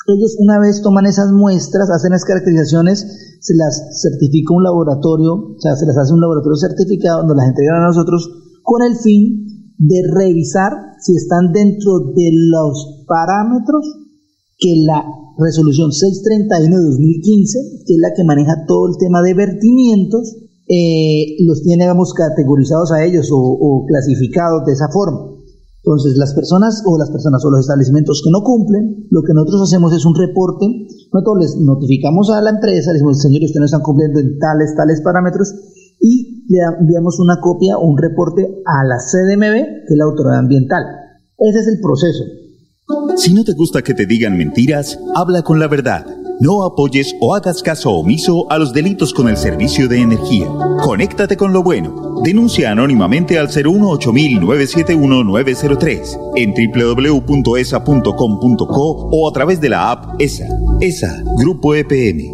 ellos 0.06 0.36
una 0.38 0.58
vez 0.58 0.80
toman 0.80 1.06
esas 1.06 1.32
muestras, 1.32 1.90
hacen 1.90 2.12
las 2.12 2.24
caracterizaciones, 2.24 3.38
se 3.40 3.54
las 3.56 4.00
certifica 4.00 4.54
un 4.54 4.62
laboratorio, 4.62 5.34
o 5.34 5.56
sea, 5.58 5.74
se 5.76 5.86
las 5.86 5.98
hace 5.98 6.14
un 6.14 6.20
laboratorio 6.20 6.56
certificado 6.56 7.18
donde 7.20 7.34
las 7.34 7.48
entregan 7.48 7.82
a 7.82 7.86
nosotros 7.88 8.30
con 8.62 8.82
el 8.82 8.96
fin 8.96 9.53
de 9.78 10.02
revisar 10.14 10.72
si 11.00 11.14
están 11.16 11.52
dentro 11.52 12.12
de 12.14 12.30
los 12.50 13.04
parámetros 13.06 13.84
que 14.58 14.84
la 14.86 15.04
resolución 15.38 15.92
631 15.92 16.76
de 16.76 16.90
2015, 16.90 17.58
que 17.86 17.94
es 17.94 18.00
la 18.00 18.14
que 18.14 18.24
maneja 18.24 18.64
todo 18.66 18.88
el 18.88 18.96
tema 18.98 19.20
de 19.22 19.34
vertimientos, 19.34 20.36
eh, 20.68 21.36
los 21.44 21.62
tiene, 21.62 21.84
digamos, 21.84 22.14
categorizados 22.14 22.92
a 22.92 23.04
ellos 23.04 23.28
o, 23.32 23.84
clasificados 23.86 24.64
de 24.64 24.72
esa 24.72 24.88
forma. 24.88 25.34
Entonces, 25.82 26.16
las 26.16 26.32
personas 26.32 26.82
o 26.86 26.96
las 26.96 27.10
personas 27.10 27.44
o 27.44 27.50
los 27.50 27.60
establecimientos 27.60 28.22
que 28.24 28.30
no 28.30 28.40
cumplen, 28.42 29.06
lo 29.10 29.20
que 29.20 29.34
nosotros 29.34 29.68
hacemos 29.68 29.92
es 29.92 30.06
un 30.06 30.14
reporte. 30.16 30.64
Nosotros 31.12 31.36
les 31.40 31.56
notificamos 31.60 32.30
a 32.30 32.40
la 32.40 32.50
empresa, 32.50 32.90
le 32.90 32.94
decimos, 32.94 33.20
señor, 33.20 33.44
ustedes 33.44 33.60
no 33.60 33.66
están 33.66 33.82
cumpliendo 33.82 34.20
en 34.20 34.38
tales, 34.38 34.74
tales 34.74 35.02
parámetros, 35.02 35.52
y 36.00 36.33
le 36.48 36.58
enviamos 36.80 37.18
una 37.20 37.40
copia 37.40 37.78
o 37.78 37.86
un 37.86 37.98
reporte 37.98 38.62
a 38.66 38.84
la 38.84 38.98
CDMB, 38.98 39.86
que 39.86 39.94
es 39.94 39.96
la 39.96 40.04
autoridad 40.04 40.38
ambiental. 40.38 40.84
Ese 41.38 41.58
es 41.58 41.68
el 41.68 41.80
proceso. 41.80 42.24
Si 43.16 43.32
no 43.32 43.44
te 43.44 43.52
gusta 43.52 43.80
que 43.82 43.94
te 43.94 44.06
digan 44.06 44.36
mentiras, 44.36 44.98
habla 45.14 45.42
con 45.42 45.58
la 45.58 45.68
verdad. 45.68 46.04
No 46.40 46.64
apoyes 46.64 47.14
o 47.20 47.32
hagas 47.34 47.62
caso 47.62 47.92
omiso 47.92 48.50
a 48.50 48.58
los 48.58 48.72
delitos 48.72 49.14
con 49.14 49.28
el 49.28 49.36
servicio 49.36 49.86
de 49.88 50.00
energía. 50.00 50.48
Conéctate 50.82 51.36
con 51.36 51.52
lo 51.52 51.62
bueno. 51.62 52.20
Denuncia 52.24 52.72
anónimamente 52.72 53.38
al 53.38 53.46
018-971-903 53.48 56.32
en 56.34 56.52
www.esa.com.co 57.24 59.08
o 59.12 59.28
a 59.28 59.32
través 59.32 59.60
de 59.60 59.68
la 59.68 59.92
app 59.92 60.20
ESA. 60.20 60.48
ESA, 60.80 61.22
Grupo 61.38 61.76
EPM, 61.76 62.33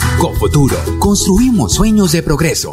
322-307-0371. 0.21 0.21
Cofuturo, 0.21 0.77
construimos 0.99 1.73
sueños 1.73 2.11
de 2.11 2.21
progreso. 2.21 2.71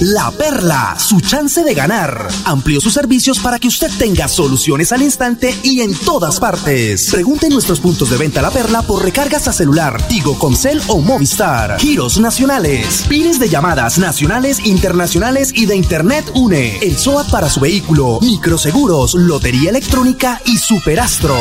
La 0.00 0.32
Perla, 0.32 0.96
su 0.98 1.20
chance 1.20 1.62
de 1.62 1.74
ganar. 1.74 2.28
Amplió 2.44 2.80
sus 2.80 2.92
servicios 2.92 3.38
para 3.38 3.60
que 3.60 3.68
usted 3.68 3.88
tenga 3.96 4.26
soluciones 4.26 4.90
al 4.90 5.00
instante 5.00 5.54
y 5.62 5.80
en 5.80 5.94
todas 5.94 6.40
partes. 6.40 7.08
Pregunte 7.12 7.48
nuestros 7.48 7.78
puntos 7.78 8.10
de 8.10 8.16
venta 8.16 8.42
La 8.42 8.50
Perla 8.50 8.82
por 8.82 9.04
recargas 9.04 9.46
a 9.46 9.52
celular, 9.52 10.02
Tigo, 10.08 10.36
Concel 10.38 10.82
o 10.88 11.00
Movistar. 11.00 11.78
Giros 11.78 12.18
nacionales, 12.18 13.04
pines 13.08 13.38
de 13.38 13.48
llamadas 13.48 13.98
nacionales, 13.98 14.66
internacionales 14.66 15.52
y 15.54 15.66
de 15.66 15.76
Internet 15.76 16.30
UNE. 16.34 16.78
El 16.82 16.98
SOAT 16.98 17.30
para 17.30 17.48
su 17.48 17.60
vehículo, 17.60 18.18
microseguros, 18.20 19.14
lotería 19.14 19.70
electrónica 19.70 20.42
y 20.44 20.58
superastro. 20.58 21.36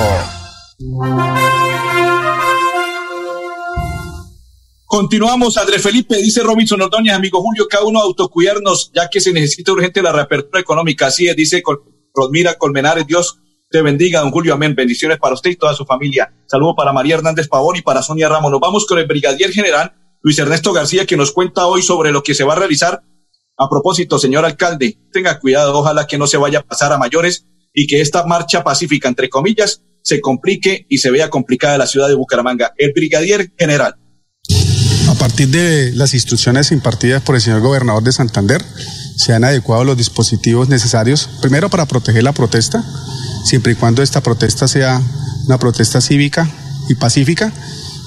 Continuamos, 4.96 5.58
André 5.58 5.78
Felipe, 5.78 6.16
dice 6.16 6.42
Robinson 6.42 6.82
Ordóñez, 6.82 7.14
amigo 7.14 7.42
Julio, 7.42 7.68
cada 7.70 7.84
uno 7.84 8.00
autocuidarnos, 8.00 8.94
ya 8.96 9.10
que 9.10 9.20
se 9.20 9.34
necesita 9.34 9.74
urgente 9.74 10.02
la 10.02 10.14
reapertura 10.14 10.62
económica. 10.62 11.08
Así 11.08 11.28
es, 11.28 11.36
dice 11.36 11.62
Rosmira 12.14 12.54
Colmenares, 12.54 13.06
Dios 13.06 13.38
te 13.70 13.82
bendiga, 13.82 14.22
don 14.22 14.32
Julio, 14.32 14.54
amén. 14.54 14.74
Bendiciones 14.74 15.18
para 15.20 15.34
usted 15.34 15.50
y 15.50 15.58
toda 15.58 15.74
su 15.74 15.84
familia. 15.84 16.34
Saludo 16.46 16.76
para 16.78 16.94
María 16.94 17.16
Hernández 17.16 17.50
Pavón 17.50 17.76
y 17.76 17.82
para 17.82 18.02
Sonia 18.02 18.30
Ramos. 18.30 18.50
Nos 18.50 18.62
vamos 18.62 18.86
con 18.86 18.98
el 18.98 19.06
brigadier 19.06 19.52
general 19.52 19.92
Luis 20.22 20.40
Ernesto 20.40 20.72
García, 20.72 21.06
que 21.06 21.18
nos 21.18 21.34
cuenta 21.34 21.68
hoy 21.68 21.82
sobre 21.82 22.14
lo 22.14 22.24
que 22.24 22.34
se 22.34 22.46
va 22.46 22.54
a 22.54 22.60
realizar. 22.60 23.04
A 23.58 23.70
propósito, 23.70 24.18
señor 24.18 24.46
alcalde, 24.46 24.98
tenga 25.12 25.42
cuidado, 25.42 25.78
ojalá 25.78 26.08
que 26.08 26.18
no 26.18 26.26
se 26.26 26.38
vaya 26.38 26.60
a 26.60 26.64
pasar 26.64 26.94
a 26.94 26.98
mayores 26.98 27.48
y 27.74 27.86
que 27.88 28.00
esta 28.00 28.26
marcha 28.26 28.64
pacífica, 28.64 29.10
entre 29.10 29.28
comillas, 29.28 29.82
se 30.04 30.22
complique 30.22 30.86
y 30.88 31.00
se 31.00 31.12
vea 31.12 31.30
complicada 31.30 31.78
la 31.78 31.86
ciudad 31.86 32.08
de 32.08 32.16
Bucaramanga. 32.16 32.74
El 32.78 32.94
brigadier 32.94 33.52
general. 33.60 33.98
A 35.16 35.18
partir 35.18 35.48
de 35.48 35.94
las 35.94 36.14
instrucciones 36.14 36.74
impartidas 36.74 37.22
por 37.22 37.36
el 37.36 37.42
señor 37.42 37.62
gobernador 37.62 38.04
de 38.04 38.12
Santander, 38.12 38.64
se 39.16 39.34
han 39.34 39.46
adecuado 39.46 39.86
los 39.86 39.96
dispositivos 39.96 40.68
necesarios, 40.68 41.30
primero 41.42 41.70
para 41.70 41.86
proteger 41.86 42.22
la 42.22 42.34
protesta, 42.34 42.84
siempre 43.46 43.72
y 43.72 43.76
cuando 43.76 44.04
esta 44.04 44.22
protesta 44.22 44.68
sea 44.68 45.02
una 45.46 45.58
protesta 45.58 46.02
cívica 46.02 46.50
y 46.90 46.96
pacífica. 46.96 47.54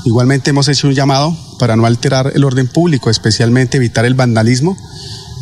Igualmente 0.05 0.51
hemos 0.51 0.69
hecho 0.69 0.87
un 0.87 0.95
llamado 0.95 1.35
para 1.59 1.77
no 1.77 1.87
alterar 1.87 2.33
el 2.35 2.45
orden 2.45 2.69
público, 2.69 3.09
especialmente 3.09 3.79
evitar 3.79 4.05
el 4.05 4.13
vandalismo, 4.13 4.77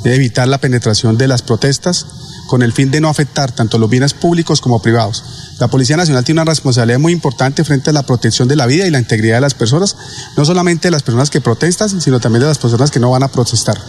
evitar 0.05 0.47
la 0.47 0.59
penetración 0.59 1.19
de 1.19 1.27
las 1.27 1.43
protestas, 1.43 2.07
con 2.47 2.63
el 2.63 2.73
fin 2.73 2.93
de 2.93 3.01
no 3.01 3.09
afectar 3.09 3.51
tanto 3.51 3.79
los 3.79 3.91
bienes 3.91 4.15
públicos 4.15 4.61
como 4.61 4.81
privados. 4.81 5.25
La 5.59 5.69
Policía 5.69 5.97
Nacional 5.97 6.23
tiene 6.23 6.43
una 6.43 6.51
responsabilidad 6.51 6.99
muy 6.99 7.13
importante 7.13 7.65
frente 7.65 7.89
a 7.89 7.93
la 7.95 8.03
protección 8.03 8.47
de 8.47 8.57
la 8.57 8.67
vida 8.67 8.87
y 8.87 8.91
la 8.91 8.99
integridad 8.99 9.37
de 9.37 9.41
las 9.41 9.55
personas, 9.55 9.97
no 10.37 10.45
solamente 10.45 10.89
de 10.89 10.93
las 10.93 11.03
personas 11.03 11.31
que 11.31 11.41
protestan, 11.41 12.01
sino 12.01 12.21
también 12.21 12.43
de 12.43 12.49
las 12.49 12.59
personas 12.59 12.91
que 12.91 13.01
no 13.01 13.11
van 13.11 13.23
a 13.23 13.29
protestar. 13.29 13.81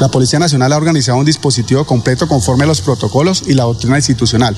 La 0.00 0.08
Policía 0.08 0.38
Nacional 0.38 0.72
ha 0.72 0.76
organizado 0.76 1.18
un 1.18 1.24
dispositivo 1.24 1.84
completo 1.84 2.28
conforme 2.28 2.64
a 2.64 2.66
los 2.68 2.82
protocolos 2.82 3.42
y 3.48 3.54
la 3.54 3.64
doctrina 3.64 3.96
institucional. 3.96 4.56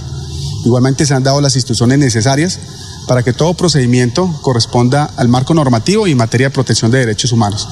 Igualmente 0.66 1.06
se 1.06 1.14
han 1.14 1.22
dado 1.22 1.40
las 1.40 1.56
instrucciones 1.56 1.98
necesarias 1.98 2.58
para 3.06 3.22
que 3.22 3.32
todo 3.32 3.54
procedimiento 3.54 4.30
corresponda 4.42 5.10
al 5.16 5.28
marco 5.28 5.54
normativo 5.54 6.06
y 6.06 6.12
en 6.12 6.18
materia 6.18 6.48
de 6.48 6.54
protección 6.54 6.90
de 6.90 6.98
derechos 6.98 7.32
humanos. 7.32 7.68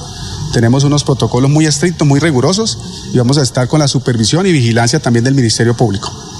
Tenemos 0.51 0.83
unos 0.83 1.03
protocolos 1.03 1.51
muy 1.51 1.67
estrictos, 1.67 2.07
muy 2.07 2.19
rigurosos 2.19 2.77
y 3.13 3.17
vamos 3.17 3.37
a 3.37 3.43
estar 3.43 3.67
con 3.67 3.81
la 3.81 3.87
supervisión 3.87 4.47
y 4.47 4.51
vigilancia 4.51 4.99
también 4.99 5.25
del 5.25 5.35
Ministerio 5.35 5.75
Público. 5.75 6.34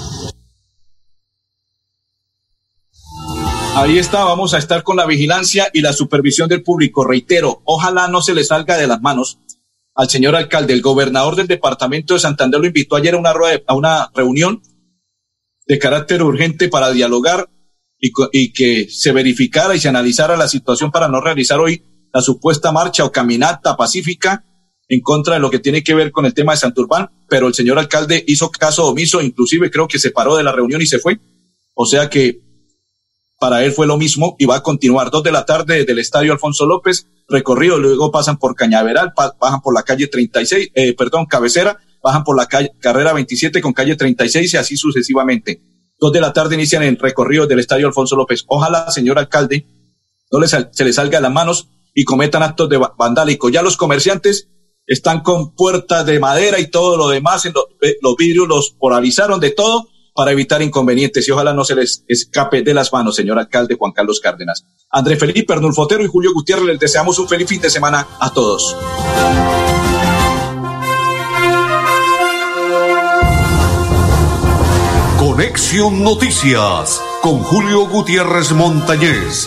Ahí 3.78 3.98
está, 3.98 4.24
vamos 4.24 4.54
a 4.54 4.58
estar 4.58 4.82
con 4.82 4.96
la 4.96 5.04
vigilancia 5.04 5.68
y 5.70 5.82
la 5.82 5.92
supervisión 5.92 6.48
del 6.48 6.62
público. 6.62 7.04
Reitero, 7.04 7.60
ojalá 7.66 8.08
no 8.08 8.22
se 8.22 8.34
le 8.34 8.42
salga 8.42 8.78
de 8.78 8.86
las 8.86 9.02
manos 9.02 9.38
al 9.94 10.08
señor 10.08 10.34
alcalde. 10.34 10.72
El 10.72 10.80
gobernador 10.80 11.36
del 11.36 11.46
departamento 11.46 12.14
de 12.14 12.20
Santander 12.20 12.58
lo 12.58 12.66
invitó 12.66 12.96
ayer 12.96 13.14
a 13.14 13.18
una, 13.18 13.34
a 13.66 13.74
una 13.74 14.10
reunión 14.14 14.62
de 15.66 15.78
carácter 15.78 16.22
urgente 16.22 16.70
para 16.70 16.90
dialogar 16.90 17.50
y, 18.00 18.12
y, 18.32 18.54
que 18.54 18.88
se 18.88 19.12
verificara 19.12 19.76
y 19.76 19.78
se 19.78 19.90
analizara 19.90 20.38
la 20.38 20.48
situación 20.48 20.90
para 20.90 21.08
no 21.08 21.20
realizar 21.20 21.60
hoy 21.60 21.82
la 22.14 22.22
supuesta 22.22 22.72
marcha 22.72 23.04
o 23.04 23.12
caminata 23.12 23.76
pacífica 23.76 24.42
en 24.88 25.02
contra 25.02 25.34
de 25.34 25.40
lo 25.40 25.50
que 25.50 25.58
tiene 25.58 25.84
que 25.84 25.94
ver 25.94 26.12
con 26.12 26.24
el 26.24 26.32
tema 26.32 26.52
de 26.52 26.60
Santurbán, 26.60 27.10
pero 27.28 27.46
el 27.46 27.52
señor 27.52 27.78
alcalde 27.78 28.24
hizo 28.26 28.50
caso 28.50 28.86
omiso, 28.86 29.20
inclusive 29.20 29.70
creo 29.70 29.86
que 29.86 29.98
se 29.98 30.12
paró 30.12 30.34
de 30.34 30.44
la 30.44 30.52
reunión 30.52 30.80
y 30.80 30.86
se 30.86 30.98
fue. 30.98 31.20
O 31.74 31.84
sea 31.84 32.08
que 32.08 32.45
para 33.38 33.64
él 33.64 33.72
fue 33.72 33.86
lo 33.86 33.96
mismo 33.96 34.36
y 34.38 34.46
va 34.46 34.56
a 34.56 34.62
continuar 34.62 35.10
dos 35.10 35.22
de 35.22 35.32
la 35.32 35.44
tarde 35.44 35.78
desde 35.78 35.92
el 35.92 35.98
estadio 35.98 36.32
Alfonso 36.32 36.66
López, 36.66 37.06
recorrido, 37.28 37.78
luego 37.78 38.10
pasan 38.10 38.38
por 38.38 38.54
Cañaveral, 38.54 39.12
bajan 39.40 39.60
por 39.60 39.74
la 39.74 39.82
calle 39.82 40.06
36, 40.06 40.70
eh, 40.74 40.94
perdón, 40.94 41.26
cabecera, 41.26 41.78
bajan 42.02 42.24
por 42.24 42.36
la 42.36 42.46
calle, 42.46 42.72
carrera 42.80 43.12
27 43.12 43.60
con 43.60 43.72
calle 43.72 43.96
36 43.96 44.54
y 44.54 44.56
así 44.56 44.76
sucesivamente. 44.76 45.60
Dos 45.98 46.12
de 46.12 46.20
la 46.20 46.32
tarde 46.32 46.54
inician 46.54 46.82
el 46.82 46.98
recorrido 46.98 47.46
del 47.46 47.58
estadio 47.58 47.86
Alfonso 47.86 48.16
López. 48.16 48.44
Ojalá, 48.48 48.90
señor 48.90 49.18
alcalde, 49.18 49.66
no 50.30 50.40
les, 50.40 50.50
se 50.50 50.84
le 50.84 50.92
salga 50.92 51.18
de 51.18 51.22
las 51.22 51.32
manos 51.32 51.68
y 51.94 52.04
cometan 52.04 52.42
actos 52.42 52.68
de 52.68 52.78
vandálico. 52.98 53.48
Ya 53.48 53.62
los 53.62 53.76
comerciantes 53.76 54.48
están 54.86 55.20
con 55.20 55.54
puertas 55.54 56.06
de 56.06 56.20
madera 56.20 56.60
y 56.60 56.70
todo 56.70 56.96
lo 56.96 57.08
demás, 57.08 57.44
en 57.46 57.54
eh, 57.80 57.96
los 58.02 58.16
vidrios 58.16 58.46
los 58.46 58.70
polarizaron 58.70 59.40
de 59.40 59.50
todo 59.50 59.88
para 60.16 60.32
evitar 60.32 60.62
inconvenientes 60.62 61.28
y 61.28 61.30
ojalá 61.30 61.52
no 61.52 61.64
se 61.64 61.76
les 61.76 62.04
escape 62.08 62.62
de 62.62 62.74
las 62.74 62.92
manos, 62.92 63.14
señor 63.14 63.38
alcalde 63.38 63.76
Juan 63.78 63.92
Carlos 63.92 64.18
Cárdenas. 64.18 64.64
André 64.90 65.16
Felipe, 65.16 65.52
Arnulfo 65.52 65.82
Otero 65.82 66.02
y 66.02 66.08
Julio 66.08 66.32
Gutiérrez, 66.32 66.66
les 66.66 66.80
deseamos 66.80 67.18
un 67.18 67.28
feliz 67.28 67.48
fin 67.48 67.60
de 67.60 67.70
semana 67.70 68.06
a 68.18 68.32
todos. 68.32 68.74
Conexión 75.18 76.02
Noticias 76.02 77.00
con 77.20 77.42
Julio 77.42 77.86
Gutiérrez 77.86 78.52
Montañez. 78.52 79.46